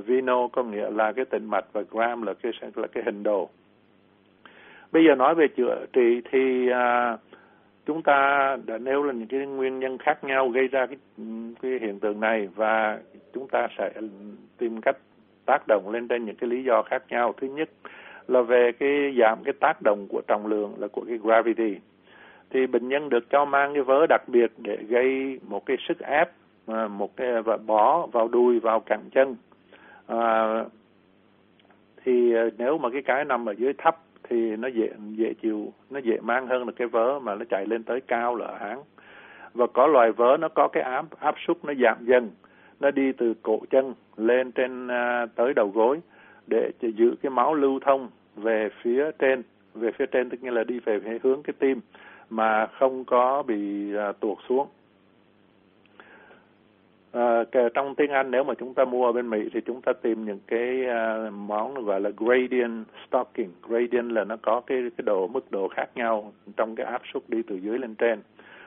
vino 0.00 0.48
có 0.48 0.62
nghĩa 0.62 0.90
là 0.90 1.12
cái 1.12 1.24
tĩnh 1.24 1.44
mạch 1.44 1.64
và 1.72 1.82
gram 1.90 2.22
là 2.22 2.34
cái 2.34 2.52
là 2.74 2.86
cái 2.86 3.02
hình 3.06 3.22
đồ. 3.22 3.48
Bây 4.92 5.04
giờ 5.04 5.14
nói 5.14 5.34
về 5.34 5.48
chữa 5.48 5.86
trị 5.92 6.20
thì 6.30 6.68
à, 6.70 7.16
chúng 7.86 8.02
ta 8.02 8.56
đã 8.66 8.78
nêu 8.78 9.02
là 9.02 9.12
những 9.12 9.28
cái 9.28 9.46
nguyên 9.46 9.78
nhân 9.78 9.98
khác 9.98 10.24
nhau 10.24 10.48
gây 10.48 10.68
ra 10.68 10.86
cái 10.86 10.96
cái 11.62 11.78
hiện 11.80 12.00
tượng 12.00 12.20
này. 12.20 12.48
Và 12.54 12.98
chúng 13.32 13.48
ta 13.48 13.68
sẽ 13.78 13.92
tìm 14.58 14.80
cách 14.80 14.96
tác 15.46 15.62
động 15.68 15.90
lên 15.90 16.08
trên 16.08 16.24
những 16.24 16.36
cái 16.36 16.50
lý 16.50 16.64
do 16.64 16.82
khác 16.82 17.02
nhau. 17.08 17.34
Thứ 17.40 17.46
nhất 17.46 17.70
là 18.30 18.42
về 18.42 18.72
cái 18.72 19.14
giảm 19.18 19.38
cái 19.44 19.54
tác 19.60 19.82
động 19.82 20.06
của 20.08 20.22
trọng 20.26 20.46
lượng 20.46 20.74
là 20.78 20.88
của 20.88 21.04
cái 21.08 21.18
gravity. 21.18 21.76
Thì 22.50 22.66
bệnh 22.66 22.88
nhân 22.88 23.08
được 23.08 23.30
cho 23.30 23.44
mang 23.44 23.74
cái 23.74 23.82
vớ 23.82 24.06
đặc 24.08 24.22
biệt 24.26 24.52
để 24.58 24.76
gây 24.76 25.40
một 25.48 25.66
cái 25.66 25.76
sức 25.88 25.98
ép 25.98 26.30
à, 26.66 26.88
một 26.88 27.16
cái 27.16 27.28
à, 27.28 27.40
và 27.40 27.56
bó 27.56 28.06
vào 28.06 28.28
đùi 28.28 28.60
vào 28.60 28.80
cẳng 28.80 29.10
chân. 29.12 29.36
À, 30.06 30.64
thì 32.04 32.34
à, 32.34 32.44
nếu 32.58 32.78
mà 32.78 32.90
cái 32.90 33.02
cái 33.02 33.24
nằm 33.24 33.46
ở 33.46 33.52
dưới 33.52 33.72
thấp 33.78 33.96
thì 34.28 34.56
nó 34.56 34.68
dễ 34.68 34.88
dễ 35.10 35.34
chịu 35.42 35.72
nó 35.90 35.98
dễ 35.98 36.18
mang 36.22 36.46
hơn 36.46 36.66
là 36.66 36.72
cái 36.76 36.88
vớ 36.88 37.18
mà 37.18 37.34
nó 37.34 37.44
chạy 37.50 37.66
lên 37.66 37.82
tới 37.82 38.00
cao 38.00 38.36
là 38.36 38.58
háng 38.60 38.82
và 39.54 39.66
có 39.66 39.86
loài 39.86 40.12
vớ 40.12 40.36
nó 40.40 40.48
có 40.48 40.68
cái 40.68 40.82
áp 40.82 41.04
áp 41.18 41.34
suất 41.46 41.56
nó 41.64 41.72
giảm 41.74 41.96
dần 42.00 42.30
nó 42.80 42.90
đi 42.90 43.12
từ 43.12 43.34
cổ 43.42 43.60
chân 43.70 43.94
lên 44.16 44.52
trên 44.52 44.88
à, 44.88 45.26
tới 45.34 45.54
đầu 45.54 45.68
gối 45.68 46.00
để 46.50 46.70
giữ 46.80 47.14
cái 47.22 47.30
máu 47.30 47.54
lưu 47.54 47.80
thông 47.80 48.08
về 48.40 48.68
phía 48.82 49.10
trên 49.18 49.42
về 49.74 49.90
phía 49.98 50.06
trên 50.06 50.30
tức 50.30 50.42
nghĩa 50.42 50.50
là 50.50 50.64
đi 50.64 50.78
về 50.78 51.00
hướng 51.22 51.42
cái 51.42 51.54
tim 51.58 51.80
mà 52.30 52.66
không 52.66 53.04
có 53.04 53.42
bị 53.42 53.94
à, 53.96 54.12
tuột 54.12 54.38
xuống 54.48 54.66
À, 57.12 57.44
trong 57.74 57.94
tiếng 57.94 58.10
Anh 58.10 58.30
nếu 58.30 58.44
mà 58.44 58.54
chúng 58.54 58.74
ta 58.74 58.84
mua 58.84 59.06
ở 59.06 59.12
bên 59.12 59.30
Mỹ 59.30 59.48
thì 59.52 59.60
chúng 59.66 59.82
ta 59.82 59.92
tìm 60.02 60.24
những 60.24 60.38
cái 60.46 60.86
à, 60.86 61.30
món 61.30 61.84
gọi 61.84 62.00
là 62.00 62.10
gradient 62.16 62.84
stocking. 63.08 63.50
Gradient 63.68 64.12
là 64.12 64.24
nó 64.24 64.36
có 64.42 64.60
cái 64.60 64.78
cái 64.96 65.02
độ 65.04 65.26
mức 65.26 65.50
độ 65.50 65.68
khác 65.68 65.86
nhau 65.94 66.32
trong 66.56 66.74
cái 66.76 66.86
áp 66.86 67.02
suất 67.12 67.22
đi 67.28 67.42
từ 67.46 67.56
dưới 67.56 67.78
lên 67.78 67.94
trên. 67.94 68.20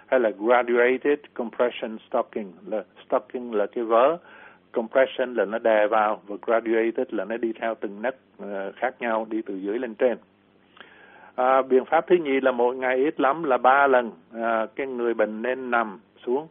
Hay 0.08 0.20
là 0.20 0.30
graduated 0.39 1.20
compression 1.34 1.98
stocking 2.08 2.51
là 2.68 2.84
stocking 3.08 3.53
là 3.53 3.65
cái 3.65 3.84
vớ, 3.84 4.18
compression 4.74 5.34
là 5.34 5.46
nó 5.46 5.60
đè 5.60 5.88
vào 5.88 6.22
và 6.27 6.36
graduated 6.42 7.08
là 7.10 7.25
nó 7.25 7.38
đi 7.38 7.53
theo 7.62 7.75
từng 7.75 8.01
nấc 8.01 8.15
uh, 8.44 8.75
khác 8.75 8.96
nhau 9.00 9.27
đi 9.30 9.42
từ 9.46 9.56
dưới 9.56 9.80
lên 9.80 9.96
trên. 9.96 10.18
À, 11.36 11.62
biện 11.62 11.86
pháp 11.86 12.08
thứ 12.08 12.15
nhì 12.15 12.39
là 12.42 12.51
mỗi 12.51 12.75
ngày 12.75 12.96
ít 12.96 13.20
lắm 13.20 13.44
là 13.44 13.58
ba 13.58 13.88
lần. 13.88 14.12
À, 14.34 14.65
cái 14.75 14.88
người 14.88 15.13
bệnh 15.13 15.42
nên 15.42 15.72
nằm 15.72 16.00
xuống 16.25 16.48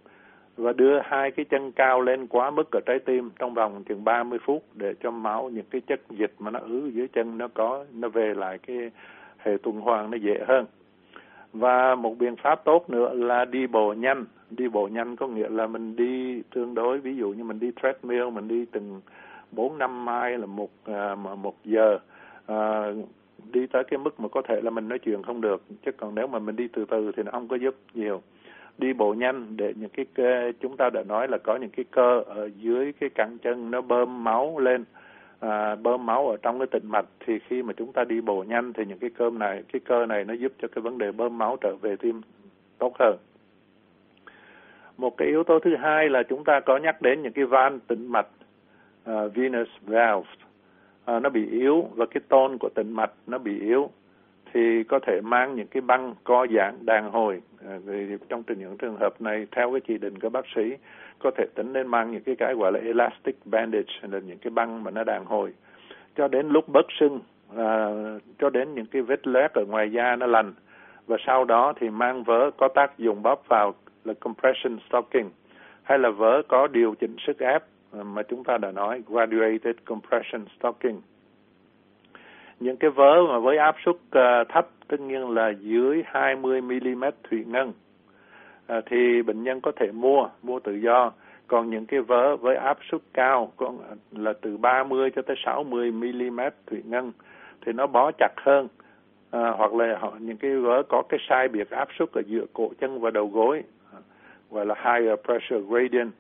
và 0.57 0.73
đưa 0.73 1.01
hai 1.05 1.31
cái 1.31 1.45
chân 1.45 1.73
cao 1.73 2.01
lên 2.01 2.27
quá 2.27 2.51
mức 2.51 2.71
ở 2.71 2.81
trái 2.87 2.99
tim 2.99 3.31
trong 3.39 3.55
vòng 3.55 3.85
chừng 3.85 4.05
30 4.05 4.39
phút 4.45 4.63
để 4.75 4.95
cho 5.03 5.11
máu 5.11 5.51
những 5.51 5.65
cái 5.71 5.81
chất 5.81 6.01
dịch 6.11 6.33
mà 6.39 6.51
nó 6.51 6.61
ứ 6.61 6.91
dưới 6.95 7.09
chân 7.09 7.39
nó 7.39 7.49
có 7.55 7.85
nó 7.93 8.09
về 8.09 8.35
lại 8.35 8.59
cái 8.67 8.77
hệ 9.39 9.57
tuần 9.63 9.81
hoàn 9.81 10.11
nó 10.11 10.17
dễ 10.17 10.39
hơn. 10.49 10.67
Và 11.53 11.95
một 11.95 12.19
biện 12.19 12.37
pháp 12.37 12.65
tốt 12.65 12.91
nữa 12.91 13.11
là 13.15 13.45
đi 13.45 13.67
bộ 13.67 13.93
nhanh 13.93 14.25
đi 14.57 14.69
bộ 14.69 14.89
nhanh 14.89 15.17
có 15.17 15.27
nghĩa 15.27 15.49
là 15.49 15.67
mình 15.67 15.97
đi 15.97 16.43
tương 16.55 16.75
đối 16.75 16.99
ví 16.99 17.17
dụ 17.17 17.31
như 17.31 17.45
mình 17.45 17.61
đi 17.61 17.71
treadmill 17.83 18.31
mình 18.31 18.49
đi 18.49 18.65
từng 18.73 19.01
bốn 19.53 19.79
năm 19.79 20.05
mai 20.05 20.39
là 20.39 20.47
một 20.47 20.71
à, 20.85 21.15
một 21.15 21.55
giờ. 21.65 21.99
À, 22.47 22.87
đi 23.53 23.67
tới 23.67 23.85
cái 23.85 23.99
mức 23.99 24.21
mà 24.21 24.29
có 24.29 24.43
thể 24.49 24.61
là 24.61 24.71
mình 24.71 24.89
nói 24.89 24.99
chuyện 24.99 25.23
không 25.23 25.41
được 25.41 25.63
chứ 25.85 25.93
còn 25.93 26.15
nếu 26.15 26.27
mà 26.27 26.39
mình 26.39 26.57
đi 26.57 26.69
từ 26.69 26.85
từ 26.85 27.13
thì 27.17 27.23
nó 27.23 27.33
không 27.33 27.49
có 27.49 27.57
giúp 27.57 27.75
nhiều. 27.95 28.23
Đi 28.79 28.93
bộ 28.93 29.15
nhanh 29.15 29.57
để 29.57 29.73
những 29.77 29.91
cái 29.91 30.07
cơ, 30.15 30.53
chúng 30.61 30.77
ta 30.77 30.91
đã 30.91 31.03
nói 31.03 31.29
là 31.29 31.39
có 31.39 31.57
những 31.57 31.71
cái 31.71 31.85
cơ 31.91 32.23
ở 32.27 32.51
dưới 32.57 32.93
cái 32.93 33.11
cẳng 33.11 33.39
chân 33.39 33.71
nó 33.71 33.81
bơm 33.81 34.25
máu 34.25 34.59
lên. 34.59 34.85
À, 35.41 35.75
bơm 35.75 36.07
máu 36.07 36.29
ở 36.29 36.37
trong 36.43 36.59
cái 36.59 36.67
tĩnh 36.67 36.89
mạch 36.89 37.07
thì 37.27 37.39
khi 37.39 37.63
mà 37.63 37.73
chúng 37.73 37.93
ta 37.93 38.05
đi 38.05 38.21
bộ 38.21 38.45
nhanh 38.49 38.73
thì 38.73 38.85
những 38.85 38.99
cái 38.99 39.11
cơ 39.11 39.31
này 39.31 39.63
cái 39.73 39.81
cơ 39.85 40.07
này 40.07 40.25
nó 40.25 40.35
giúp 40.35 40.53
cho 40.63 40.69
cái 40.69 40.83
vấn 40.83 40.99
đề 40.99 41.13
bơm 41.13 41.39
máu 41.39 41.57
trở 41.61 41.77
về 41.77 41.97
tim 41.97 42.21
tốt 42.79 42.93
hơn 42.99 43.17
một 44.97 45.17
cái 45.17 45.29
yếu 45.29 45.45
tố 45.45 45.59
thứ 45.59 45.77
hai 45.77 46.09
là 46.09 46.23
chúng 46.23 46.45
ta 46.45 46.61
có 46.61 46.77
nhắc 46.77 47.03
đến 47.03 47.23
những 47.23 47.33
cái 47.33 47.45
van 47.45 47.81
tĩnh 47.81 48.07
mạch 48.07 48.27
uh, 49.11 49.35
venous 49.35 49.69
valve. 49.83 50.29
Uh, 51.17 51.23
nó 51.23 51.29
bị 51.31 51.51
yếu 51.51 51.89
và 51.95 52.07
cái 52.07 52.21
tôn 52.29 52.59
của 52.59 52.69
tĩnh 52.75 52.93
mạch 52.93 53.13
nó 53.27 53.39
bị 53.39 53.61
yếu 53.61 53.91
thì 54.55 54.85
có 54.85 54.99
thể 55.07 55.21
mang 55.21 55.55
những 55.55 55.67
cái 55.67 55.81
băng 55.81 56.15
co 56.25 56.47
giãn 56.55 56.75
đàn 56.87 57.11
hồi. 57.11 57.43
À, 57.69 57.79
trong 58.29 58.43
những 58.49 58.77
trường 58.77 58.97
hợp 58.97 59.21
này 59.21 59.47
theo 59.53 59.71
cái 59.71 59.81
chỉ 59.81 59.99
định 59.99 60.19
của 60.19 60.29
bác 60.29 60.45
sĩ 60.55 60.77
có 61.19 61.31
thể 61.37 61.47
tính 61.55 61.73
nên 61.73 61.87
mang 61.87 62.11
những 62.11 62.23
cái 62.23 62.37
cái 62.37 62.55
gọi 62.55 62.73
là 62.73 62.81
elastic 62.81 63.37
bandage 63.45 63.93
là 64.03 64.19
những 64.19 64.39
cái 64.39 64.51
băng 64.51 64.85
mà 64.85 64.91
nó 64.91 65.05
đàn 65.05 65.25
hồi. 65.25 65.53
Cho 66.17 66.29
đến 66.29 66.49
lúc 66.49 66.69
bớt 66.69 66.87
sưng 67.01 67.21
à, 67.57 67.89
cho 68.39 68.51
đến 68.51 68.75
những 68.75 68.87
cái 68.87 69.03
vết 69.03 69.27
loét 69.27 69.53
ở 69.53 69.65
ngoài 69.69 69.93
da 69.93 70.17
nó 70.17 70.27
lành. 70.27 70.53
Và 71.07 71.17
sau 71.27 71.45
đó 71.45 71.73
thì 71.81 71.91
mang 71.91 72.23
vớ 72.23 72.51
có 72.57 72.69
tác 72.69 72.99
dụng 72.99 73.23
bóp 73.23 73.49
vào 73.49 73.75
là 74.05 74.15
compression 74.15 74.79
stocking 74.89 75.31
hay 75.83 75.99
là 75.99 76.11
vớ 76.11 76.43
có 76.49 76.67
điều 76.67 76.95
chỉnh 76.95 77.17
sức 77.27 77.39
ép 77.39 77.63
mà 77.93 78.23
chúng 78.23 78.45
ta 78.45 78.59
đã 78.59 78.71
nói 78.71 79.03
graduated 79.09 79.77
compression 79.85 80.45
stocking. 80.59 81.01
Những 82.61 82.77
cái 82.77 82.91
vớ 82.91 83.27
mà 83.29 83.39
với 83.39 83.59
áp 83.59 83.77
suất 83.85 83.95
uh, 83.95 84.49
thấp 84.49 84.69
tất 84.89 85.01
nhiên 85.01 85.31
là 85.31 85.49
dưới 85.49 86.03
20 86.07 86.61
mm 86.61 87.05
thủy 87.31 87.45
ngân 87.47 87.73
à, 88.67 88.81
thì 88.87 89.23
bệnh 89.23 89.43
nhân 89.43 89.61
có 89.61 89.73
thể 89.77 89.93
mua 89.93 90.29
mua 90.43 90.61
tự 90.61 90.75
do. 90.75 91.13
Còn 91.47 91.71
những 91.71 91.87
cái 91.87 92.01
vớ 92.01 92.37
với 92.37 92.57
áp 92.57 92.79
suất 92.91 93.01
cao 93.15 93.53
con 93.57 93.79
là 94.13 94.33
từ 94.33 94.57
30 94.57 95.11
cho 95.17 95.23
tới 95.23 95.37
60 95.45 95.93
mm 95.93 96.41
thủy 96.67 96.83
ngân 96.85 97.13
thì 97.67 97.73
nó 97.73 97.87
bó 97.87 98.11
chặt 98.19 98.33
hơn 98.37 98.69
à, 99.31 99.51
hoặc 99.51 99.75
là 99.75 99.99
họ 100.01 100.13
những 100.21 100.37
cái 100.37 100.57
vớ 100.57 100.83
có 100.89 101.03
cái 101.09 101.21
sai 101.29 101.49
biệt 101.49 101.71
áp 101.71 101.89
suất 101.99 102.13
ở 102.13 102.23
giữa 102.27 102.45
cổ 102.53 102.71
chân 102.81 103.01
và 103.01 103.11
đầu 103.11 103.27
gối 103.27 103.63
gọi 104.53 104.67
là 104.67 104.75
higher 104.75 105.19
pressure 105.25 105.61
gradient, 105.69 106.11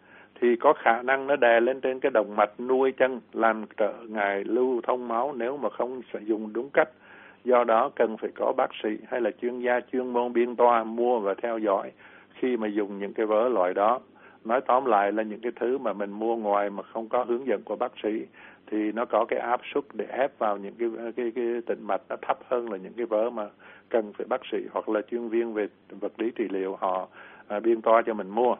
thì 0.41 0.57
có 0.57 0.73
khả 0.73 1.03
năng 1.03 1.27
nó 1.27 1.37
đè 1.37 1.61
lên 1.61 1.81
trên 1.81 2.01
cái 2.01 2.11
động 2.15 2.37
mạch 2.37 2.61
nuôi 2.61 2.93
chân, 2.93 3.21
làm 3.33 3.65
trở 3.77 3.95
ngại 4.09 4.45
lưu 4.45 4.81
thông 4.81 5.09
máu 5.09 5.35
nếu 5.37 5.57
mà 5.57 5.69
không 5.71 6.03
sử 6.13 6.19
dụng 6.19 6.53
đúng 6.53 6.71
cách. 6.71 6.89
Do 7.45 7.65
đó 7.65 7.91
cần 7.97 8.17
phải 8.17 8.31
có 8.35 8.53
bác 8.57 8.71
sĩ 8.83 8.89
hay 9.09 9.21
là 9.21 9.31
chuyên 9.43 9.61
gia 9.61 9.81
chuyên 9.93 10.13
môn 10.13 10.33
biên 10.33 10.57
toa 10.57 10.85
mua 10.85 11.21
và 11.21 11.35
theo 11.35 11.59
dõi 11.59 11.93
khi 12.35 12.57
mà 12.57 12.69
dùng 12.69 12.99
những 12.99 13.13
cái 13.13 13.27
vớ 13.27 13.49
loại 13.49 13.75
đó. 13.75 14.01
Nói 14.45 14.61
tóm 14.61 14.85
lại 14.85 15.13
là 15.13 15.23
những 15.23 15.41
cái 15.41 15.53
thứ 15.61 15.79
mà 15.79 15.93
mình 15.93 16.11
mua 16.11 16.37
ngoài 16.37 16.71
mà 16.71 16.83
không 16.83 17.09
có 17.09 17.25
hướng 17.25 17.47
dẫn 17.47 17.63
của 17.63 17.77
bác 17.77 17.93
sĩ, 18.03 18.27
thì 18.67 18.93
nó 18.93 19.05
có 19.05 19.25
cái 19.25 19.39
áp 19.39 19.61
suất 19.75 19.85
để 19.93 20.05
ép 20.11 20.39
vào 20.39 20.57
những 20.57 20.75
cái 20.79 20.89
cái 21.17 21.33
cái 21.35 21.45
tĩnh 21.67 21.87
mạch 21.87 22.01
nó 22.09 22.17
thấp 22.23 22.39
hơn 22.49 22.71
là 22.71 22.77
những 22.77 22.93
cái 22.97 23.07
vớ 23.07 23.31
mà 23.31 23.47
cần 23.89 24.13
phải 24.13 24.27
bác 24.27 24.41
sĩ 24.53 24.59
hoặc 24.73 24.89
là 24.89 25.01
chuyên 25.11 25.29
viên 25.29 25.55
về 25.55 25.67
vật 26.01 26.13
lý 26.19 26.31
trị 26.31 26.45
liệu 26.51 26.77
họ 26.81 27.09
à, 27.49 27.61
biên 27.61 27.83
toa 27.83 28.03
cho 28.03 28.15
mình 28.15 28.29
mua. 28.29 28.57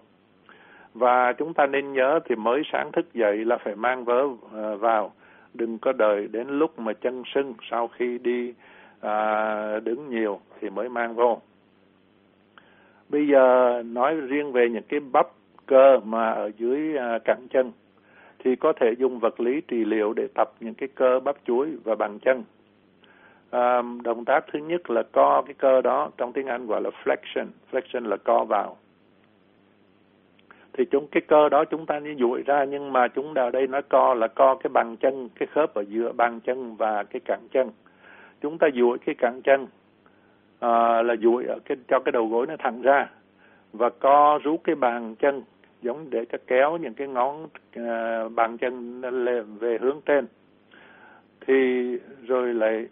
Và 0.95 1.33
chúng 1.33 1.55
ta 1.55 1.67
nên 1.67 1.93
nhớ 1.93 2.21
thì 2.25 2.35
mới 2.35 2.63
sáng 2.73 2.93
thức 2.93 3.15
dậy 3.15 3.45
là 3.45 3.59
phải 3.65 3.75
mang 3.75 4.05
vớ 4.05 4.27
à, 4.55 4.75
vào. 4.75 5.13
Đừng 5.55 5.79
có 5.79 5.93
đợi 5.93 6.29
đến 6.33 6.49
lúc 6.49 6.79
mà 6.79 6.93
chân 6.93 7.23
sưng 7.35 7.55
sau 7.71 7.89
khi 7.89 8.19
đi 8.19 8.55
à, 9.01 9.81
đứng 9.81 10.11
nhiều 10.11 10.41
thì 10.61 10.71
mới 10.71 10.89
mang 10.89 11.15
vô. 11.15 11.41
Bây 13.09 13.29
giờ 13.29 13.83
nói 13.87 14.15
riêng 14.15 14.53
về 14.53 14.69
những 14.69 14.85
cái 14.89 15.01
bắp 15.01 15.27
cơ 15.67 16.01
mà 16.05 16.31
ở 16.31 16.51
dưới 16.59 16.97
à, 16.97 17.19
cẳng 17.25 17.47
chân 17.51 17.73
thì 18.39 18.57
có 18.57 18.73
thể 18.73 18.95
dùng 18.99 19.19
vật 19.19 19.41
lý 19.41 19.61
trị 19.61 19.85
liệu 19.85 20.13
để 20.13 20.29
tập 20.35 20.53
những 20.61 20.75
cái 20.75 20.89
cơ 20.95 21.21
bắp 21.21 21.37
chuối 21.45 21.69
và 21.85 21.95
bàn 21.95 22.19
chân 22.19 22.45
um, 23.53 24.03
động 24.03 24.25
tác 24.25 24.45
thứ 24.53 24.59
nhất 24.59 24.91
là 24.91 25.03
co 25.13 25.43
cái 25.47 25.55
cơ 25.55 25.81
đó 25.81 26.11
trong 26.17 26.33
tiếng 26.33 26.47
Anh 26.47 26.67
gọi 26.67 26.81
là 26.83 26.91
flexion 27.05 27.47
flexion 27.73 28.09
là 28.09 28.17
co 28.17 28.45
vào. 28.45 28.77
Thì 30.73 30.85
chúng 30.85 31.07
cái 31.07 31.21
cơ 31.21 31.49
đó 31.49 31.65
chúng 31.65 31.87
ta 31.87 31.99
như 31.99 32.15
duỗi 32.19 32.43
ra 32.47 32.65
nhưng 32.65 32.93
mà 32.93 33.09
chúng 33.09 33.35
ở 33.35 33.51
đây 33.51 33.67
nó 33.67 33.81
co 33.89 34.15
là 34.15 34.29
co 34.29 34.55
cái 34.55 34.69
bàn 34.69 34.97
chân 34.97 35.29
cái 35.35 35.47
khớp 35.47 35.75
ở 35.75 35.85
giữa 35.89 36.13
bàn 36.13 36.41
chân 36.41 36.77
và 36.77 37.03
cái 37.03 37.21
cẳng 37.25 37.49
chân. 37.51 37.71
Chúng 38.41 38.59
ta 38.59 38.69
duỗi 38.75 38.99
cái 38.99 39.15
cẳng 39.15 39.43
chân 39.43 39.63
uh, 39.63 41.07
là 41.07 41.17
duỗi 41.21 41.45
ở 41.45 41.59
cái 41.65 41.77
cho 41.89 41.99
cái 41.99 42.13
đầu 42.13 42.27
gối 42.27 42.47
nó 42.47 42.57
thẳng 42.59 42.83
ra 42.83 43.11
và 43.73 43.91
co 43.91 44.39
rút 44.43 44.61
cái 44.65 44.75
bàn 44.75 45.15
chân 45.15 45.43
giống 45.83 46.11
để 46.11 46.25
cho 46.33 46.39
kéo 46.47 46.77
những 46.77 46.95
cái 46.95 47.09
ngón 47.09 47.45
uh, 47.45 48.33
bàn 48.35 48.59
chân 48.59 49.01
lên 49.01 49.45
về 49.59 49.79
hướng 49.81 50.01
trên. 50.07 50.27
Thì 51.47 51.89
rồi 52.27 52.55
lại 52.55 52.87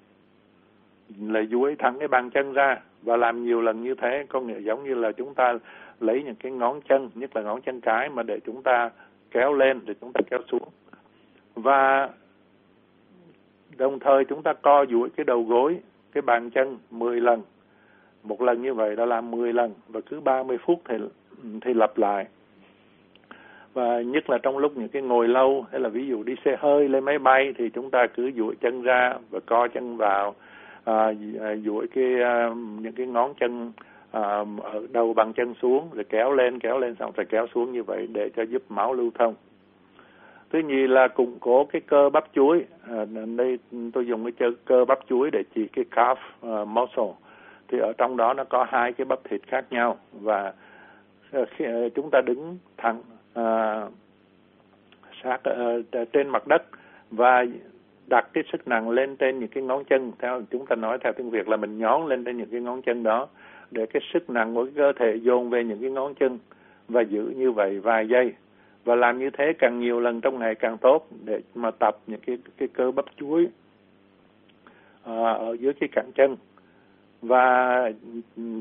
là 1.20 1.42
duỗi 1.50 1.76
thẳng 1.78 1.98
cái 1.98 2.08
bàn 2.08 2.30
chân 2.30 2.52
ra 2.52 2.80
và 3.02 3.16
làm 3.16 3.44
nhiều 3.44 3.60
lần 3.60 3.82
như 3.82 3.94
thế. 3.94 4.26
Có 4.28 4.40
nghĩa 4.40 4.60
giống 4.60 4.84
như 4.84 4.94
là 4.94 5.12
chúng 5.12 5.34
ta 5.34 5.58
lấy 6.00 6.22
những 6.22 6.34
cái 6.34 6.52
ngón 6.52 6.80
chân, 6.88 7.10
nhất 7.14 7.36
là 7.36 7.42
ngón 7.42 7.60
chân 7.60 7.80
cái 7.80 8.08
mà 8.08 8.22
để 8.22 8.40
chúng 8.46 8.62
ta 8.62 8.90
kéo 9.30 9.54
lên, 9.54 9.80
để 9.86 9.94
chúng 10.00 10.12
ta 10.14 10.20
kéo 10.30 10.40
xuống. 10.50 10.68
Và 11.54 12.08
đồng 13.76 13.98
thời 13.98 14.24
chúng 14.24 14.42
ta 14.42 14.52
co 14.52 14.86
duỗi 14.86 15.08
cái 15.10 15.24
đầu 15.24 15.42
gối, 15.42 15.78
cái 16.12 16.22
bàn 16.22 16.50
chân 16.50 16.78
10 16.90 17.20
lần. 17.20 17.42
Một 18.22 18.42
lần 18.42 18.62
như 18.62 18.74
vậy 18.74 18.96
đã 18.96 19.04
làm 19.04 19.30
10 19.30 19.52
lần 19.52 19.74
và 19.88 20.00
cứ 20.00 20.20
30 20.20 20.58
phút 20.66 20.82
thì 20.88 20.94
thì 21.60 21.74
lặp 21.74 21.98
lại. 21.98 22.26
Và 23.74 24.00
nhất 24.00 24.30
là 24.30 24.38
trong 24.42 24.58
lúc 24.58 24.76
những 24.76 24.88
cái 24.88 25.02
ngồi 25.02 25.28
lâu, 25.28 25.66
hay 25.70 25.80
là 25.80 25.88
ví 25.88 26.06
dụ 26.06 26.22
đi 26.22 26.34
xe 26.44 26.56
hơi 26.58 26.88
lên 26.88 27.04
máy 27.04 27.18
bay, 27.18 27.54
thì 27.58 27.70
chúng 27.70 27.90
ta 27.90 28.06
cứ 28.06 28.30
duỗi 28.36 28.54
chân 28.60 28.82
ra 28.82 29.14
và 29.30 29.40
co 29.46 29.68
chân 29.68 29.96
vào. 29.96 30.34
À, 30.84 31.12
à, 31.40 31.56
duỗi 31.64 31.86
cái 31.94 32.22
à, 32.22 32.50
những 32.80 32.92
cái 32.92 33.06
ngón 33.06 33.34
chân 33.40 33.72
à, 34.10 34.44
ở 34.62 34.86
đầu 34.92 35.14
bằng 35.14 35.32
chân 35.32 35.54
xuống 35.62 35.88
rồi 35.92 36.04
kéo 36.04 36.32
lên 36.32 36.58
kéo 36.58 36.78
lên 36.78 36.94
xong 36.98 37.12
rồi 37.16 37.26
kéo 37.28 37.46
xuống 37.54 37.72
như 37.72 37.82
vậy 37.82 38.08
để 38.12 38.30
cho 38.36 38.42
giúp 38.42 38.62
máu 38.68 38.94
lưu 38.94 39.10
thông. 39.18 39.34
Thứ 40.50 40.58
nhì 40.58 40.86
là 40.86 41.08
củng 41.08 41.38
cố 41.40 41.64
cái 41.64 41.80
cơ 41.80 42.10
bắp 42.10 42.24
chuối. 42.32 42.64
À, 42.88 43.04
đây 43.36 43.58
tôi 43.92 44.06
dùng 44.06 44.24
cái 44.24 44.32
cơ, 44.32 44.50
cơ 44.64 44.84
bắp 44.84 44.98
chuối 45.08 45.30
để 45.30 45.42
chỉ 45.54 45.66
cái 45.66 45.84
calf 45.90 46.16
uh, 46.62 46.68
muscle. 46.68 47.12
Thì 47.68 47.78
ở 47.78 47.92
trong 47.98 48.16
đó 48.16 48.34
nó 48.34 48.44
có 48.44 48.66
hai 48.68 48.92
cái 48.92 49.04
bắp 49.04 49.24
thịt 49.24 49.40
khác 49.46 49.64
nhau 49.70 49.96
và 50.12 50.52
à, 51.32 51.40
khi 51.56 51.64
chúng 51.94 52.10
ta 52.10 52.20
đứng 52.20 52.58
thẳng 52.76 52.98
uh, 53.40 53.92
sát 55.22 55.40
uh, 55.50 56.08
trên 56.12 56.28
mặt 56.28 56.46
đất 56.46 56.62
và 57.10 57.44
đặt 58.10 58.28
cái 58.32 58.44
sức 58.52 58.68
nặng 58.68 58.90
lên 58.90 59.16
trên 59.16 59.38
những 59.38 59.48
cái 59.48 59.62
ngón 59.62 59.84
chân. 59.84 60.12
Theo 60.18 60.42
chúng 60.50 60.66
ta 60.66 60.76
nói 60.76 60.98
theo 61.04 61.12
tiếng 61.12 61.30
Việt 61.30 61.48
là 61.48 61.56
mình 61.56 61.78
nhón 61.78 62.06
lên 62.06 62.24
trên 62.24 62.36
những 62.36 62.50
cái 62.50 62.60
ngón 62.60 62.82
chân 62.82 63.02
đó 63.02 63.28
để 63.70 63.86
cái 63.86 64.02
sức 64.12 64.30
nặng 64.30 64.54
của 64.54 64.64
cái 64.64 64.74
cơ 64.76 64.92
thể 64.92 65.16
dồn 65.16 65.50
về 65.50 65.64
những 65.64 65.80
cái 65.80 65.90
ngón 65.90 66.14
chân 66.14 66.38
và 66.88 67.00
giữ 67.00 67.32
như 67.36 67.52
vậy 67.52 67.80
vài 67.80 68.08
giây. 68.08 68.32
Và 68.84 68.94
làm 68.94 69.18
như 69.18 69.30
thế 69.30 69.52
càng 69.58 69.80
nhiều 69.80 70.00
lần 70.00 70.20
trong 70.20 70.38
ngày 70.38 70.54
càng 70.54 70.78
tốt 70.78 71.06
để 71.24 71.40
mà 71.54 71.70
tập 71.70 71.96
những 72.06 72.20
cái 72.26 72.38
cái 72.58 72.68
cơ 72.72 72.90
bắp 72.90 73.04
chuối 73.16 73.48
à, 75.04 75.32
ở 75.32 75.56
dưới 75.60 75.72
cái 75.72 75.88
cẳng 75.92 76.10
chân. 76.14 76.36
Và 77.22 77.92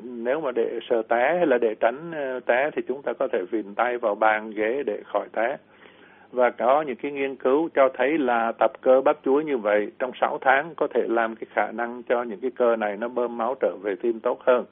nếu 0.03 0.41
mà 0.41 0.51
để 0.51 0.79
sờ 0.89 1.01
té 1.01 1.35
hay 1.37 1.47
là 1.47 1.57
để 1.57 1.75
tránh 1.79 2.11
ờ, 2.11 2.39
té 2.39 2.69
thì 2.75 2.81
chúng 2.87 3.01
ta 3.01 3.13
có 3.13 3.27
thể 3.27 3.39
vịn 3.51 3.75
tay 3.75 3.97
vào 3.97 4.15
bàn 4.15 4.51
ghế 4.51 4.83
để 4.85 5.01
khỏi 5.05 5.27
té 5.31 5.57
và 6.31 6.49
có 6.49 6.81
những 6.81 6.95
cái 6.95 7.11
nghiên 7.11 7.35
cứu 7.35 7.69
cho 7.73 7.89
thấy 7.93 8.17
là 8.17 8.51
tập 8.59 8.71
cơ 8.81 9.01
bắp 9.01 9.17
chuối 9.25 9.43
như 9.43 9.57
vậy 9.57 9.91
trong 9.99 10.11
6 10.21 10.37
tháng 10.41 10.73
có 10.75 10.87
thể 10.93 11.01
làm 11.07 11.35
cái 11.35 11.47
khả 11.53 11.71
năng 11.71 12.03
cho 12.03 12.23
những 12.23 12.39
cái 12.39 12.51
cơ 12.51 12.75
này 12.75 12.97
nó 12.97 13.07
bơm 13.07 13.37
máu 13.37 13.55
trở 13.59 13.75
về 13.81 13.95
tim 13.95 14.19
tốt 14.19 14.39
hơn. 14.45 14.65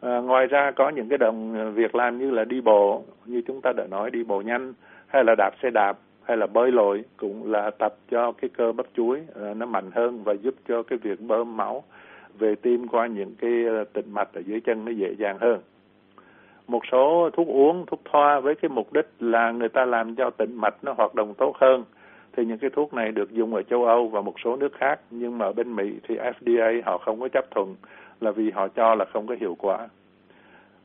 À, 0.00 0.18
ngoài 0.18 0.46
ra 0.46 0.70
có 0.70 0.88
những 0.88 1.08
cái 1.08 1.18
đồng 1.18 1.72
việc 1.74 1.94
làm 1.94 2.18
như 2.18 2.30
là 2.30 2.44
đi 2.44 2.60
bộ 2.60 3.04
như 3.26 3.42
chúng 3.46 3.60
ta 3.60 3.72
đã 3.76 3.86
nói 3.90 4.10
đi 4.10 4.24
bộ 4.24 4.40
nhanh 4.40 4.72
hay 5.06 5.24
là 5.24 5.34
đạp 5.38 5.50
xe 5.62 5.70
đạp 5.70 5.98
hay 6.22 6.36
là 6.36 6.46
bơi 6.46 6.72
lội 6.72 7.04
cũng 7.16 7.52
là 7.52 7.70
tập 7.78 7.94
cho 8.10 8.32
cái 8.32 8.50
cơ 8.56 8.72
bắp 8.72 8.86
chuối 8.96 9.20
à, 9.42 9.54
nó 9.54 9.66
mạnh 9.66 9.90
hơn 9.94 10.22
và 10.24 10.32
giúp 10.32 10.54
cho 10.68 10.82
cái 10.82 10.98
việc 11.02 11.20
bơm 11.20 11.56
máu 11.56 11.84
về 12.38 12.54
tim 12.54 12.88
qua 12.88 13.06
những 13.06 13.34
cái 13.40 13.64
à, 13.68 13.84
tĩnh 13.92 14.12
mạch 14.12 14.28
ở 14.32 14.40
dưới 14.46 14.60
chân 14.60 14.84
nó 14.84 14.92
dễ 14.92 15.14
dàng 15.18 15.38
hơn 15.40 15.60
một 16.68 16.82
số 16.92 17.30
thuốc 17.32 17.48
uống 17.48 17.86
thuốc 17.86 18.00
thoa 18.04 18.40
với 18.40 18.54
cái 18.54 18.68
mục 18.68 18.92
đích 18.92 19.06
là 19.20 19.50
người 19.50 19.68
ta 19.68 19.84
làm 19.84 20.14
cho 20.14 20.30
tĩnh 20.30 20.54
mạch 20.54 20.74
nó 20.82 20.92
hoạt 20.92 21.14
động 21.14 21.34
tốt 21.34 21.56
hơn. 21.60 21.84
Thì 22.36 22.44
những 22.44 22.58
cái 22.58 22.70
thuốc 22.70 22.94
này 22.94 23.12
được 23.12 23.32
dùng 23.32 23.54
ở 23.54 23.62
châu 23.62 23.84
Âu 23.84 24.08
và 24.08 24.20
một 24.20 24.34
số 24.44 24.56
nước 24.56 24.72
khác 24.78 25.00
nhưng 25.10 25.38
mà 25.38 25.46
ở 25.46 25.52
bên 25.52 25.76
Mỹ 25.76 25.92
thì 26.08 26.16
FDA 26.16 26.82
họ 26.84 26.98
không 26.98 27.20
có 27.20 27.28
chấp 27.28 27.44
thuận 27.50 27.74
là 28.20 28.30
vì 28.30 28.50
họ 28.50 28.68
cho 28.68 28.94
là 28.94 29.04
không 29.12 29.26
có 29.26 29.34
hiệu 29.40 29.56
quả. 29.58 29.88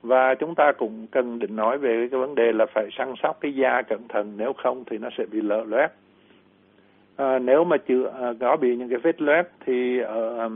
Và 0.02 0.36
chúng 0.36 0.56
ta 0.56 0.72
cũng 0.72 1.08
cần 1.12 1.40
định 1.40 1.56
nói 1.56 1.78
về 1.78 2.08
cái 2.12 2.20
vấn 2.20 2.36
đề 2.36 2.52
là 2.52 2.66
phải 2.74 2.90
săn 2.98 3.14
sóc 3.24 3.38
cái 3.42 3.54
da 3.56 3.82
cẩn 3.82 4.08
thận 4.08 4.34
nếu 4.38 4.54
không 4.54 4.84
thì 4.86 4.98
nó 4.98 5.10
sẽ 5.18 5.26
bị 5.32 5.42
lở 5.42 5.64
loét. 5.68 5.92
À, 7.16 7.40
nếu 7.40 7.64
mà 7.64 7.78
chưa 7.78 8.12
à, 8.22 8.34
có 8.40 8.58
bị 8.58 8.76
những 8.76 8.90
cái 8.90 8.98
vết 8.98 9.22
loét 9.22 9.48
thì 9.66 10.00
ở 10.00 10.50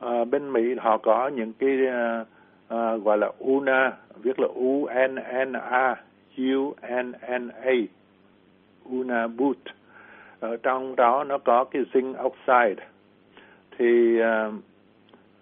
à, 0.00 0.24
bên 0.24 0.52
Mỹ 0.52 0.74
họ 0.78 0.98
có 0.98 1.28
những 1.28 1.52
cái 1.58 1.86
à, 1.86 2.24
à, 2.68 2.96
gọi 2.96 3.18
là 3.18 3.30
UNA 3.38 3.92
viết 4.22 4.40
là 4.40 4.48
U 4.54 4.86
N 5.08 5.14
N 5.48 5.52
A 5.52 5.96
U 6.38 6.74
N 7.02 7.12
N 7.40 7.48
A 7.62 7.72
UNA 8.90 9.26
boot. 9.26 9.56
Ở 10.40 10.56
trong 10.56 10.96
đó 10.96 11.24
nó 11.24 11.38
có 11.38 11.64
cái 11.64 11.82
zinc 11.92 12.14
oxide. 12.26 12.86
Thì 13.78 14.20
uh, 14.20 14.54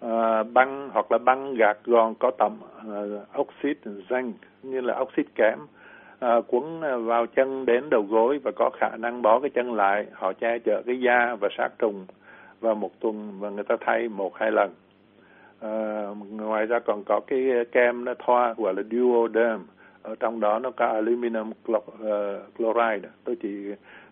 uh, 0.05 0.53
băng 0.53 0.89
hoặc 0.93 1.11
là 1.11 1.17
băng 1.17 1.55
gạt 1.55 1.77
gòn 1.83 2.15
có 2.19 2.31
tầm 2.31 2.57
uh, 2.87 3.39
oxit 3.39 3.77
zinc 4.09 4.31
như 4.63 4.81
là 4.81 4.99
oxit 4.99 5.25
kẽm 5.35 5.59
uh, 6.25 6.45
quấn 6.47 6.81
vào 7.05 7.25
chân 7.25 7.65
đến 7.65 7.89
đầu 7.89 8.05
gối 8.09 8.39
và 8.43 8.51
có 8.55 8.69
khả 8.79 8.89
năng 8.97 9.21
bó 9.21 9.39
cái 9.39 9.49
chân 9.49 9.73
lại. 9.73 10.05
Họ 10.13 10.33
che 10.33 10.59
chở 10.59 10.81
cái 10.85 10.99
da 10.99 11.35
và 11.35 11.49
sát 11.57 11.69
trùng 11.79 12.05
và 12.59 12.73
một 12.73 12.99
tuần 12.99 13.31
và 13.39 13.49
người 13.49 13.63
ta 13.63 13.75
thay 13.81 14.09
một 14.09 14.35
hai 14.35 14.51
lần. 14.51 14.71
Ờ, 15.59 16.15
ngoài 16.29 16.65
ra 16.65 16.79
còn 16.79 17.03
có 17.03 17.19
cái 17.27 17.51
ờ, 17.51 17.63
kem 17.71 18.05
nó 18.05 18.13
thoa 18.25 18.53
gọi 18.57 18.73
là 18.73 18.83
duoderm. 18.91 19.61
Ở 20.01 20.15
trong 20.19 20.39
đó 20.39 20.59
nó 20.59 20.71
có 20.71 20.85
aluminum 20.85 21.51
ờ, 21.99 22.43
chloride 22.57 23.09
tôi 23.23 23.35
chỉ 23.41 23.49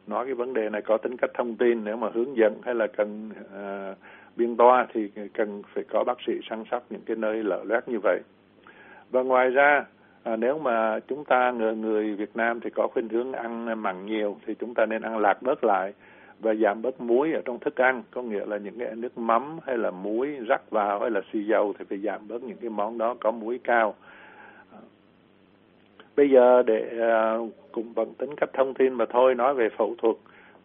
nói 0.07 0.25
cái 0.25 0.33
vấn 0.33 0.53
đề 0.53 0.69
này 0.69 0.81
có 0.81 0.97
tính 0.97 1.17
cách 1.17 1.31
thông 1.33 1.55
tin 1.55 1.83
nếu 1.83 1.97
mà 1.97 2.09
hướng 2.13 2.37
dẫn 2.37 2.53
hay 2.63 2.75
là 2.75 2.87
cần 2.87 3.29
uh, 3.41 3.97
biên 4.35 4.57
toa 4.57 4.87
thì 4.93 5.09
cần 5.33 5.61
phải 5.73 5.83
có 5.83 6.03
bác 6.03 6.17
sĩ 6.27 6.33
săn 6.49 6.63
sóc 6.71 6.83
những 6.89 7.01
cái 7.05 7.15
nơi 7.15 7.43
lở 7.43 7.63
loét 7.63 7.87
như 7.87 7.99
vậy. 8.03 8.19
Và 9.11 9.21
ngoài 9.21 9.49
ra 9.49 9.85
à, 10.23 10.35
nếu 10.35 10.59
mà 10.59 10.99
chúng 10.99 11.25
ta 11.25 11.51
người 11.51 11.75
người 11.75 12.15
Việt 12.15 12.35
Nam 12.35 12.59
thì 12.59 12.69
có 12.69 12.87
khuynh 12.87 13.09
hướng 13.09 13.33
ăn 13.33 13.81
mặn 13.81 14.05
nhiều 14.05 14.37
thì 14.45 14.55
chúng 14.59 14.73
ta 14.73 14.85
nên 14.85 15.01
ăn 15.01 15.17
lạc 15.17 15.41
bớt 15.41 15.63
lại 15.63 15.93
và 16.39 16.53
giảm 16.53 16.81
bớt 16.81 17.01
muối 17.01 17.33
ở 17.33 17.41
trong 17.45 17.59
thức 17.59 17.81
ăn 17.81 18.03
có 18.11 18.21
nghĩa 18.21 18.45
là 18.45 18.57
những 18.57 18.79
cái 18.79 18.95
nước 18.95 19.17
mắm 19.17 19.59
hay 19.65 19.77
là 19.77 19.91
muối 19.91 20.37
rắc 20.47 20.71
vào 20.71 20.99
hay 20.99 21.11
là 21.11 21.21
xì 21.33 21.43
dầu 21.43 21.73
thì 21.79 21.85
phải 21.89 21.97
giảm 21.97 22.27
bớt 22.27 22.43
những 22.43 22.57
cái 22.57 22.69
món 22.69 22.97
đó 22.97 23.15
có 23.19 23.31
muối 23.31 23.59
cao 23.63 23.95
bây 26.15 26.29
giờ 26.29 26.63
để 26.63 26.97
à, 27.01 27.37
cũng 27.71 27.93
bằng 27.95 28.13
tính 28.13 28.35
cách 28.37 28.49
thông 28.53 28.73
tin 28.73 28.93
mà 28.93 29.05
thôi 29.09 29.35
nói 29.35 29.53
về 29.53 29.69
phẫu 29.77 29.95
thuật 29.97 30.15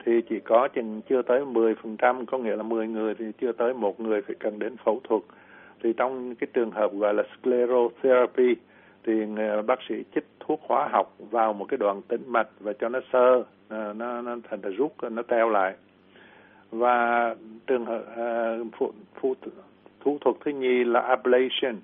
thì 0.05 0.21
chỉ 0.29 0.41
có 0.41 0.69
chừng 0.69 1.01
chưa 1.09 1.23
tới 1.23 1.41
10%, 1.41 2.25
có 2.25 2.39
nghĩa 2.39 2.57
là 2.57 2.63
10 2.63 2.89
người 2.89 3.15
thì 3.15 3.25
chưa 3.41 3.53
tới 3.53 3.75
một 3.75 4.01
người 4.01 4.23
phải 4.23 4.35
cần 4.41 4.59
đến 4.59 4.77
phẫu 4.85 5.01
thuật. 5.05 5.23
Thì 5.83 5.93
trong 5.97 6.35
cái 6.35 6.49
trường 6.53 6.71
hợp 6.71 6.93
gọi 6.93 7.15
là 7.15 7.23
sclerotherapy 7.23 8.57
thì 9.05 9.13
à, 9.37 9.63
bác 9.63 9.79
sĩ 9.89 9.95
chích 10.15 10.25
thuốc 10.41 10.61
hóa 10.69 10.89
học 10.93 11.15
vào 11.31 11.53
một 11.53 11.65
cái 11.69 11.79
đoạn 11.79 12.03
tĩnh 12.09 12.23
mạch 12.27 12.49
và 12.61 12.73
cho 12.73 12.89
nó 12.89 13.01
sơ, 13.13 13.45
Ờ, 13.71 13.93
nó 13.97 14.23
nó 14.23 14.37
thành 14.51 14.61
là 14.63 14.71
rút 14.71 14.93
nó 15.11 15.23
teo 15.23 15.51
lại. 15.51 15.75
Và 16.71 17.35
trường 17.67 17.87
hợp 17.87 18.03
uh, 18.03 18.67
phụ, 18.79 18.93
phụ, 19.15 19.35
thủ 20.01 20.19
thuật 20.21 20.37
thứ 20.45 20.51
nhì 20.51 20.85
là 20.85 21.01
ablation. 21.01 21.77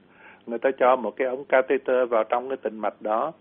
Người 0.47 0.59
ta 0.59 0.71
cho 0.79 0.97
một 0.97 1.17
cái 1.17 1.29
ống 1.29 1.45
catheter 1.45 2.09
vào 2.09 2.25
trong 2.25 2.49
cái 2.49 2.57
tĩnh 2.57 2.79
mạch 2.79 3.03
đó 3.03 3.33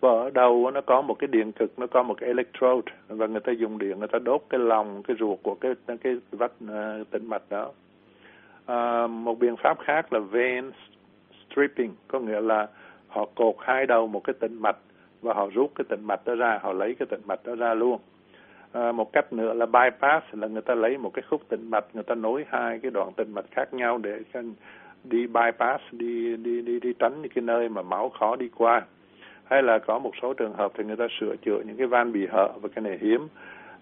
và 0.00 0.10
ở 0.10 0.30
đầu 0.30 0.70
nó 0.70 0.80
có 0.80 1.02
một 1.02 1.14
cái 1.18 1.28
điện 1.28 1.52
cực 1.52 1.78
nó 1.78 1.86
có 1.86 2.02
một 2.02 2.14
cái 2.20 2.26
electrode 2.26 2.92
và 3.08 3.26
người 3.26 3.40
ta 3.40 3.52
dùng 3.52 3.78
điện 3.78 3.98
người 3.98 4.08
ta 4.08 4.18
đốt 4.18 4.42
cái 4.50 4.60
lòng 4.60 5.02
cái 5.02 5.16
ruột 5.20 5.38
của 5.42 5.54
cái 5.54 5.74
cái 6.00 6.16
vách 6.30 6.52
ờ, 6.68 7.00
uh, 7.00 7.10
tĩnh 7.10 7.26
mạch 7.26 7.42
đó 7.48 7.70
uh, 8.72 9.10
một 9.10 9.38
biện 9.38 9.56
pháp 9.56 9.78
khác 9.80 10.12
là 10.12 10.20
vein 10.20 10.70
stripping 11.46 11.94
có 12.08 12.20
nghĩa 12.20 12.40
là 12.40 12.66
họ 13.08 13.28
cột 13.34 13.54
hai 13.58 13.86
đầu 13.86 14.06
một 14.06 14.24
cái 14.24 14.34
tĩnh 14.40 14.62
mạch 14.62 14.76
và 15.22 15.34
họ 15.34 15.48
rút 15.54 15.72
cái 15.74 15.84
tĩnh 15.88 16.04
mạch 16.04 16.24
đó 16.24 16.34
ra 16.34 16.58
họ 16.62 16.72
lấy 16.72 16.94
cái 16.94 17.06
tĩnh 17.10 17.20
mạch 17.26 17.40
đó 17.44 17.54
ra 17.54 17.74
luôn. 17.74 17.98
À, 18.72 18.92
một 18.92 19.12
cách 19.12 19.32
nữa 19.32 19.54
là 19.54 19.66
bypass 19.66 20.26
là 20.32 20.46
người 20.46 20.62
ta 20.62 20.74
lấy 20.74 20.98
một 20.98 21.10
cái 21.14 21.22
khúc 21.30 21.48
tĩnh 21.48 21.70
mạch 21.70 21.84
người 21.92 22.02
ta 22.02 22.14
nối 22.14 22.44
hai 22.48 22.78
cái 22.82 22.90
đoạn 22.90 23.12
tĩnh 23.16 23.34
mạch 23.34 23.44
khác 23.50 23.74
nhau 23.74 23.98
để 23.98 24.18
đi 25.04 25.26
bypass 25.26 25.84
đi 25.92 26.36
đi 26.36 26.62
đi 26.62 26.80
đi 26.80 26.92
tránh 26.98 27.22
những 27.22 27.32
cái 27.34 27.42
nơi 27.42 27.68
mà 27.68 27.82
máu 27.82 28.08
khó 28.08 28.36
đi 28.36 28.48
qua. 28.56 28.82
Hay 29.44 29.62
là 29.62 29.78
có 29.78 29.98
một 29.98 30.12
số 30.22 30.34
trường 30.34 30.52
hợp 30.52 30.72
thì 30.74 30.84
người 30.84 30.96
ta 30.96 31.06
sửa 31.20 31.36
chữa 31.36 31.60
những 31.66 31.76
cái 31.76 31.86
van 31.86 32.12
bị 32.12 32.26
hở 32.26 32.48
và 32.62 32.68
cái 32.74 32.82
này 32.82 32.98
hiếm. 33.00 33.28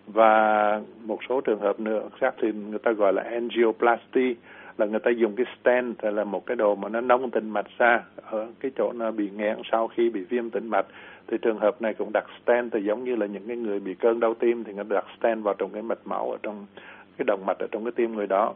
Và 0.06 0.80
một 1.04 1.18
số 1.28 1.40
trường 1.40 1.60
hợp 1.60 1.80
nữa 1.80 2.08
khác 2.20 2.34
thì 2.42 2.52
người 2.52 2.78
ta 2.78 2.92
gọi 2.92 3.12
là 3.12 3.22
angioplasty 3.22 4.36
là 4.78 4.86
người 4.86 5.00
ta 5.00 5.10
dùng 5.10 5.36
cái 5.36 5.46
stent 5.60 6.04
là 6.04 6.24
một 6.24 6.46
cái 6.46 6.56
đồ 6.56 6.74
mà 6.74 6.88
nó 6.88 7.00
nông 7.00 7.30
tĩnh 7.30 7.50
mạch 7.50 7.66
ra 7.78 8.02
ở 8.30 8.46
cái 8.60 8.70
chỗ 8.76 8.92
nó 8.92 9.10
bị 9.10 9.30
nghẽn 9.36 9.56
sau 9.72 9.88
khi 9.88 10.10
bị 10.10 10.24
viêm 10.24 10.50
tĩnh 10.50 10.68
mạch 10.68 10.86
thì 11.28 11.36
trường 11.42 11.58
hợp 11.58 11.82
này 11.82 11.94
cũng 11.94 12.10
đặt 12.12 12.24
stent 12.42 12.72
thì 12.72 12.80
giống 12.82 13.04
như 13.04 13.16
là 13.16 13.26
những 13.26 13.48
cái 13.48 13.56
người 13.56 13.80
bị 13.80 13.94
cơn 13.94 14.20
đau 14.20 14.34
tim 14.34 14.64
thì 14.64 14.72
người 14.72 14.84
đặt 14.88 15.04
stent 15.18 15.42
vào 15.42 15.54
trong 15.58 15.70
cái 15.70 15.82
mạch 15.82 15.98
máu 16.04 16.30
ở 16.30 16.38
trong 16.42 16.66
cái 17.18 17.24
động 17.26 17.46
mạch 17.46 17.58
ở 17.58 17.66
trong 17.70 17.84
cái 17.84 17.92
tim 17.96 18.14
người 18.14 18.26
đó 18.26 18.54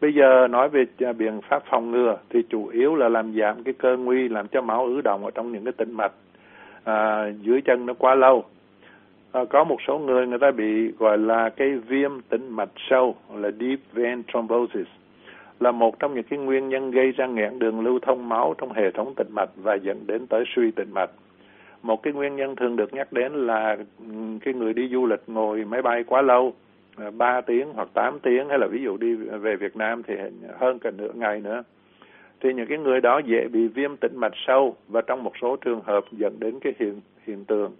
Bây 0.00 0.14
giờ 0.14 0.48
nói 0.50 0.68
về 0.68 0.84
biện 1.18 1.40
pháp 1.48 1.62
phòng 1.70 1.90
ngừa 1.90 2.16
thì 2.30 2.42
chủ 2.48 2.66
yếu 2.66 2.94
là 2.94 3.08
làm 3.08 3.34
giảm 3.34 3.62
cái 3.64 3.74
cơ 3.78 3.96
nguy, 3.96 4.28
làm 4.28 4.48
cho 4.48 4.60
máu 4.60 4.84
ứ 4.84 5.00
động 5.00 5.24
ở 5.24 5.30
trong 5.30 5.52
những 5.52 5.64
cái 5.64 5.72
tĩnh 5.72 5.92
mạch 5.92 6.12
à, 6.84 7.28
dưới 7.40 7.60
chân 7.60 7.86
nó 7.86 7.94
quá 7.94 8.14
lâu. 8.14 8.44
À, 9.32 9.44
có 9.50 9.64
một 9.64 9.76
số 9.86 9.98
người 9.98 10.26
người 10.26 10.38
ta 10.38 10.50
bị 10.50 10.92
gọi 10.98 11.18
là 11.18 11.48
cái 11.48 11.70
viêm 11.88 12.20
tĩnh 12.20 12.48
mạch 12.48 12.70
sâu 12.90 13.14
là 13.34 13.50
deep 13.60 13.78
vein 13.92 14.22
thrombosis 14.22 14.86
là 15.60 15.70
một 15.70 15.98
trong 15.98 16.14
những 16.14 16.24
cái 16.30 16.38
nguyên 16.38 16.68
nhân 16.68 16.90
gây 16.90 17.12
ra 17.12 17.26
nghẽn 17.26 17.58
đường 17.58 17.80
lưu 17.80 17.98
thông 18.02 18.28
máu 18.28 18.54
trong 18.58 18.72
hệ 18.72 18.90
thống 18.90 19.14
tĩnh 19.14 19.28
mạch 19.30 19.50
và 19.56 19.74
dẫn 19.74 20.06
đến 20.06 20.26
tới 20.26 20.44
suy 20.56 20.70
tĩnh 20.70 20.92
mạch. 20.92 21.10
Một 21.86 22.02
cái 22.02 22.12
nguyên 22.12 22.36
nhân 22.36 22.56
thường 22.56 22.76
được 22.76 22.94
nhắc 22.94 23.12
đến 23.12 23.32
là 23.32 23.76
cái 24.44 24.54
người 24.54 24.74
đi 24.74 24.88
du 24.88 25.06
lịch 25.06 25.22
ngồi 25.26 25.64
máy 25.64 25.82
bay 25.82 26.04
quá 26.04 26.22
lâu 26.22 26.52
à, 26.96 27.10
3 27.10 27.40
tiếng 27.40 27.72
hoặc 27.74 27.88
8 27.94 28.18
tiếng, 28.22 28.48
hay 28.48 28.58
là 28.58 28.66
ví 28.66 28.82
dụ 28.82 28.96
đi 28.96 29.14
về 29.14 29.56
Việt 29.56 29.76
Nam 29.76 30.02
thì 30.02 30.14
hơn 30.58 30.78
cả 30.78 30.90
nửa 30.90 31.12
ngày 31.14 31.40
nữa. 31.40 31.62
Thì 32.40 32.52
những 32.52 32.66
cái 32.66 32.78
người 32.78 33.00
đó 33.00 33.18
dễ 33.18 33.48
bị 33.48 33.68
viêm 33.68 33.96
tĩnh 33.96 34.12
mạch 34.16 34.32
sâu 34.46 34.76
và 34.88 35.00
trong 35.00 35.22
một 35.22 35.32
số 35.42 35.56
trường 35.56 35.80
hợp 35.84 36.04
dẫn 36.12 36.36
đến 36.38 36.60
cái 36.60 36.72
hiện 36.78 37.00
hiện 37.26 37.44
tượng 37.44 37.72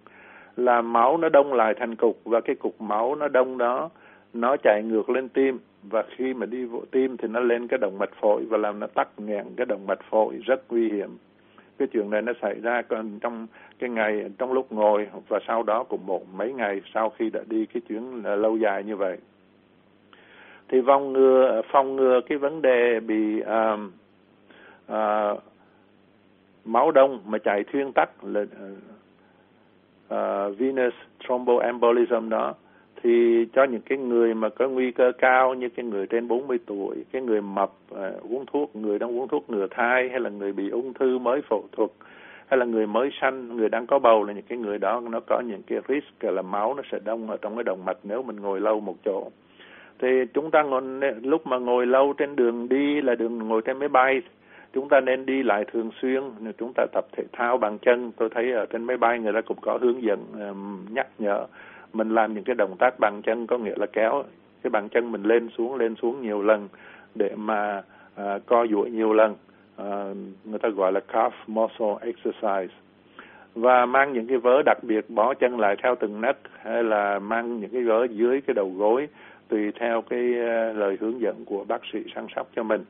là 0.55 0.81
máu 0.81 1.17
nó 1.17 1.29
đông 1.29 1.53
lại 1.53 1.73
thành 1.79 1.95
cục 1.95 2.19
và 2.25 2.41
cái 2.41 2.55
cục 2.55 2.81
máu 2.81 3.15
nó 3.15 3.27
đông 3.27 3.57
đó, 3.57 3.89
nó 4.33 4.57
chạy 4.63 4.83
ngược 4.83 5.09
lên 5.09 5.29
tim 5.29 5.59
và 5.83 6.03
khi 6.15 6.33
mà 6.33 6.45
đi 6.45 6.65
vô 6.65 6.81
tim 6.91 7.17
thì 7.17 7.27
nó 7.27 7.39
lên 7.39 7.67
cái 7.67 7.77
động 7.77 7.97
mạch 7.99 8.13
phổi 8.21 8.45
và 8.45 8.57
làm 8.57 8.79
nó 8.79 8.87
tắc 8.87 9.07
nghẽn 9.17 9.45
cái 9.57 9.65
động 9.65 9.87
mạch 9.87 10.01
phổi 10.09 10.35
rất 10.45 10.63
nguy 10.69 10.89
hiểm 10.89 11.09
cái 11.77 11.87
chuyện 11.87 12.09
này 12.09 12.21
nó 12.21 12.33
xảy 12.41 12.59
ra 12.61 12.81
còn 12.81 13.19
trong 13.19 13.47
cái 13.79 13.89
ngày 13.89 14.29
trong 14.37 14.53
lúc 14.53 14.71
ngồi 14.71 15.07
và 15.27 15.39
sau 15.47 15.63
đó 15.63 15.83
cũng 15.83 16.05
một 16.05 16.23
mấy 16.33 16.53
ngày 16.53 16.81
sau 16.93 17.09
khi 17.09 17.29
đã 17.29 17.41
đi 17.47 17.65
cái 17.65 17.81
chuyến 17.89 18.23
ờ, 18.23 18.35
lâu 18.35 18.57
dài 18.57 18.83
như 18.83 18.95
vậy. 18.95 19.17
Thì 20.69 20.81
vòng 20.81 21.13
ngừa 21.13 21.61
phòng 21.71 21.95
ngừa 21.95 22.21
cái 22.29 22.37
vấn 22.37 22.61
đề 22.61 22.99
bị 22.99 23.41
uh, 23.41 23.79
uh, 24.91 25.43
máu 26.65 26.91
đông 26.91 27.21
mà 27.25 27.37
chạy 27.37 27.63
thuyên 27.63 27.91
tắc 27.93 28.09
là 28.23 28.41
uh, 28.41 28.47
venous 30.57 30.93
thromboembolism 31.23 32.29
đó 32.29 32.53
thì 33.03 33.45
cho 33.53 33.63
những 33.63 33.81
cái 33.81 33.97
người 33.97 34.33
mà 34.33 34.49
có 34.49 34.67
nguy 34.67 34.91
cơ 34.91 35.11
cao 35.17 35.53
như 35.53 35.69
cái 35.69 35.85
người 35.85 36.07
trên 36.07 36.27
40 36.27 36.59
tuổi, 36.65 36.95
cái 37.11 37.21
người 37.21 37.41
mập 37.41 37.71
uh, 37.93 37.99
uống 38.29 38.45
thuốc, 38.45 38.75
người 38.75 38.99
đang 38.99 39.19
uống 39.19 39.27
thuốc 39.27 39.49
ngừa 39.49 39.67
thai 39.71 40.09
hay 40.09 40.19
là 40.19 40.29
người 40.29 40.53
bị 40.53 40.69
ung 40.69 40.93
thư 40.93 41.17
mới 41.17 41.41
phẫu 41.41 41.63
thuật 41.71 41.89
hay 42.47 42.57
là 42.57 42.65
người 42.65 42.87
mới 42.87 43.09
sanh, 43.21 43.57
người 43.57 43.69
đang 43.69 43.87
có 43.87 43.99
bầu 43.99 44.23
là 44.23 44.33
những 44.33 44.45
cái 44.49 44.57
người 44.57 44.77
đó 44.77 45.01
nó 45.09 45.19
có 45.19 45.39
những 45.39 45.61
cái 45.67 45.79
risk 45.87 46.23
là 46.23 46.41
máu 46.41 46.73
nó 46.73 46.83
sẽ 46.91 46.99
đông 47.05 47.29
ở 47.29 47.37
trong 47.41 47.55
cái 47.55 47.63
động 47.63 47.85
mạch 47.85 47.97
nếu 48.03 48.23
mình 48.23 48.35
ngồi 48.35 48.59
lâu 48.59 48.79
một 48.79 48.95
chỗ. 49.05 49.29
Thì 49.99 50.07
chúng 50.33 50.51
ta 50.51 50.63
ngồi, 50.63 50.81
lúc 51.23 51.47
mà 51.47 51.57
ngồi 51.57 51.85
lâu 51.85 52.13
trên 52.17 52.35
đường 52.35 52.69
đi 52.69 53.01
là 53.01 53.15
đường 53.15 53.37
ngồi 53.37 53.61
trên 53.65 53.79
máy 53.79 53.89
bay 53.89 54.21
chúng 54.73 54.89
ta 54.89 54.99
nên 54.99 55.25
đi 55.25 55.43
lại 55.43 55.65
thường 55.71 55.89
xuyên 56.01 56.23
chúng 56.57 56.71
ta 56.75 56.85
tập 56.93 57.05
thể 57.11 57.23
thao 57.33 57.57
bằng 57.57 57.77
chân 57.79 58.11
tôi 58.17 58.29
thấy 58.29 58.51
ở 58.51 58.65
trên 58.65 58.83
máy 58.83 58.97
bay 58.97 59.19
người 59.19 59.33
ta 59.33 59.41
cũng 59.41 59.57
có 59.61 59.77
hướng 59.81 60.03
dẫn 60.03 60.19
um, 60.33 60.85
nhắc 60.93 61.07
nhở 61.19 61.45
mình 61.93 62.09
làm 62.09 62.33
những 62.33 62.43
cái 62.43 62.55
động 62.55 62.75
tác 62.79 62.99
bằng 62.99 63.21
chân 63.21 63.47
có 63.47 63.57
nghĩa 63.57 63.75
là 63.77 63.85
kéo 63.85 64.23
cái 64.63 64.69
bàn 64.69 64.89
chân 64.89 65.11
mình 65.11 65.23
lên 65.23 65.49
xuống 65.57 65.75
lên 65.75 65.95
xuống 65.95 66.21
nhiều 66.21 66.41
lần 66.41 66.67
để 67.15 67.35
mà 67.35 67.83
uh, 68.21 68.45
co 68.45 68.67
duỗi 68.67 68.89
nhiều 68.91 69.13
lần. 69.13 69.35
Uh, 69.81 70.17
người 70.43 70.59
ta 70.59 70.69
gọi 70.69 70.91
là 70.91 70.99
calf 71.11 71.31
muscle 71.47 71.95
exercise. 72.01 72.75
Và 73.55 73.85
mang 73.85 74.13
những 74.13 74.27
cái 74.27 74.37
vớ 74.37 74.61
đặc 74.65 74.77
biệt 74.83 75.09
bó 75.09 75.33
chân 75.33 75.59
lại 75.59 75.75
theo 75.83 75.95
từng 75.95 76.21
nấc 76.21 76.37
hay 76.61 76.83
là 76.83 77.19
mang 77.19 77.59
những 77.59 77.69
cái 77.69 77.83
vớ 77.83 78.03
dưới 78.03 78.41
cái 78.41 78.53
đầu 78.53 78.73
gối 78.77 79.07
tùy 79.47 79.71
theo 79.79 80.01
cái 80.01 80.29
uh, 80.31 80.77
lời 80.77 80.97
hướng 80.99 81.21
dẫn 81.21 81.45
của 81.45 81.63
bác 81.63 81.81
sĩ 81.93 81.99
săn 82.15 82.27
sóc 82.35 82.47
cho 82.55 82.63
mình. 82.63 82.83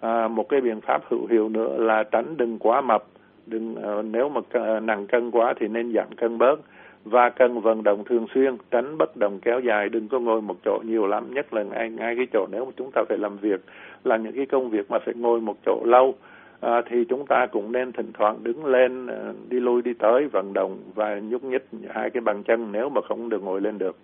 À, 0.00 0.28
một 0.28 0.48
cái 0.48 0.60
biện 0.60 0.80
pháp 0.80 1.02
hữu 1.10 1.26
hiệu 1.26 1.48
nữa 1.48 1.76
là 1.78 2.02
tránh 2.02 2.36
đừng 2.36 2.58
quá 2.58 2.80
mập. 2.80 3.04
Đừng 3.46 3.74
uh, 3.98 4.04
nếu 4.04 4.28
mà 4.28 4.40
nặng 4.80 5.06
cân 5.06 5.30
quá 5.30 5.54
thì 5.60 5.68
nên 5.68 5.92
giảm 5.92 6.08
cân 6.16 6.38
bớt 6.38 6.60
và 7.04 7.30
cần 7.30 7.60
vận 7.60 7.82
động 7.82 8.04
thường 8.04 8.26
xuyên 8.34 8.56
tránh 8.70 8.98
bất 8.98 9.16
động 9.16 9.38
kéo 9.42 9.60
dài 9.60 9.88
đừng 9.88 10.08
có 10.08 10.18
ngồi 10.20 10.42
một 10.42 10.56
chỗ 10.64 10.78
nhiều 10.84 11.06
lắm 11.06 11.34
nhất 11.34 11.54
là 11.54 11.62
ngay 11.62 11.90
ngay 11.90 12.16
cái 12.16 12.26
chỗ 12.32 12.46
nếu 12.50 12.64
mà 12.64 12.70
chúng 12.76 12.90
ta 12.90 13.02
phải 13.08 13.18
làm 13.18 13.38
việc 13.38 13.60
là 14.04 14.16
những 14.16 14.36
cái 14.36 14.46
công 14.46 14.70
việc 14.70 14.90
mà 14.90 14.98
phải 15.04 15.14
ngồi 15.14 15.40
một 15.40 15.56
chỗ 15.66 15.82
lâu 15.84 16.14
à, 16.60 16.82
thì 16.86 17.04
chúng 17.08 17.26
ta 17.26 17.46
cũng 17.46 17.72
nên 17.72 17.92
thỉnh 17.92 18.10
thoảng 18.14 18.38
đứng 18.42 18.64
lên 18.64 19.06
à, 19.06 19.32
đi 19.48 19.60
lui 19.60 19.82
đi 19.82 19.92
tới 19.94 20.28
vận 20.32 20.52
động 20.52 20.78
và 20.94 21.18
nhúc 21.18 21.44
nhích 21.44 21.66
hai 21.90 22.10
cái 22.10 22.20
bàn 22.20 22.42
chân 22.42 22.72
nếu 22.72 22.88
mà 22.88 23.00
không 23.08 23.28
được 23.28 23.42
ngồi 23.42 23.60
lên 23.60 23.78
được 23.78 23.96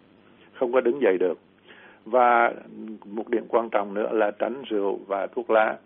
không 0.58 0.72
có 0.72 0.80
đứng 0.80 1.02
dậy 1.02 1.18
được. 1.18 1.38
Và 2.04 2.52
một 3.04 3.28
điểm 3.28 3.44
quan 3.48 3.70
trọng 3.70 3.94
nữa 3.94 4.08
là 4.12 4.30
tránh 4.30 4.62
rượu 4.68 4.98
và 5.06 5.26
thuốc 5.26 5.50
lá 5.50 5.76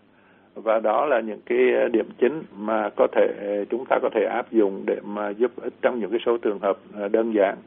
và 0.55 0.81
đó 0.83 1.07
là 1.07 1.21
những 1.21 1.41
cái 1.47 1.59
ờ, 1.83 1.89
điểm 1.93 2.09
chính 2.21 2.43
mà 2.57 2.89
có 2.97 3.07
thể 3.17 3.27
chúng 3.71 3.85
ta 3.91 3.97
có 4.03 4.09
thể 4.15 4.21
áp 4.31 4.53
dụng 4.53 4.87
để 4.87 4.97
mà 5.05 5.31
giúp 5.39 5.51
ích 5.63 5.75
trong 5.83 6.01
những 6.01 6.11
cái 6.11 6.21
số 6.27 6.37
trường 6.43 6.59
hợp 6.59 6.79
ờ, 6.95 7.09
đơn 7.09 7.33
giản 7.37 7.59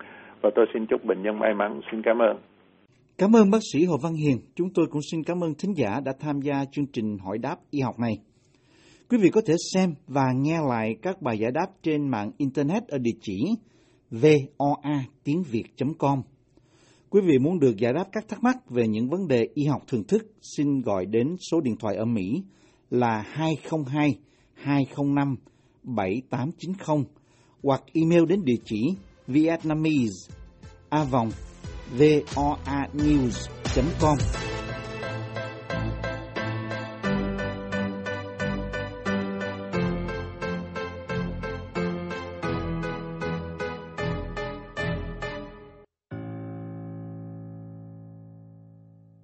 và 0.41 0.49
tôi 0.55 0.65
xin 0.73 0.85
chúc 0.85 1.05
bệnh 1.05 1.23
nhân 1.23 1.39
may 1.39 1.53
mắn 1.53 1.81
xin 1.91 2.01
cảm 2.01 2.21
ơn 2.21 2.37
Cảm 3.17 3.35
ơn 3.35 3.51
bác 3.51 3.59
sĩ 3.73 3.85
Hồ 3.85 3.97
Văn 4.03 4.13
Hiền. 4.13 4.37
Chúng 4.55 4.67
tôi 4.73 4.85
cũng 4.91 5.01
xin 5.11 5.23
cảm 5.23 5.43
ơn 5.43 5.53
thính 5.59 5.73
giả 5.75 5.99
đã 6.05 6.13
tham 6.19 6.41
gia 6.41 6.65
chương 6.71 6.85
trình 6.93 7.17
hỏi 7.25 7.37
đáp 7.37 7.55
y 7.71 7.79
học 7.79 7.99
này. 7.99 8.13
Quý 9.09 9.17
vị 9.21 9.29
có 9.29 9.41
thể 9.47 9.53
xem 9.73 9.89
và 10.07 10.25
nghe 10.35 10.57
lại 10.69 10.95
các 11.01 11.21
bài 11.21 11.37
giải 11.37 11.51
đáp 11.51 11.67
trên 11.83 12.07
mạng 12.11 12.31
Internet 12.37 12.87
ở 12.87 12.97
địa 12.97 13.17
chỉ 13.21 13.39
voa 14.11 15.03
tiếng 15.23 15.43
Việt.com. 15.51 16.21
Quý 17.09 17.21
vị 17.21 17.37
muốn 17.39 17.59
được 17.59 17.77
giải 17.77 17.93
đáp 17.93 18.05
các 18.11 18.23
thắc 18.27 18.43
mắc 18.43 18.55
về 18.69 18.87
những 18.87 19.09
vấn 19.09 19.27
đề 19.27 19.47
y 19.53 19.65
học 19.65 19.81
thường 19.87 20.03
thức, 20.07 20.21
xin 20.41 20.81
gọi 20.81 21.05
đến 21.05 21.35
số 21.51 21.61
điện 21.61 21.75
thoại 21.79 21.95
ở 21.95 22.05
Mỹ 22.05 22.43
là 22.89 23.25
202 23.31 24.17
205 24.53 25.35
7890 25.83 27.05
hoặc 27.63 27.83
email 27.93 28.25
đến 28.25 28.45
địa 28.45 28.57
chỉ 28.65 28.95
vietnamese 29.27 30.33
a 30.89 31.03
vòng 31.03 31.31
voanews.com 31.97 34.17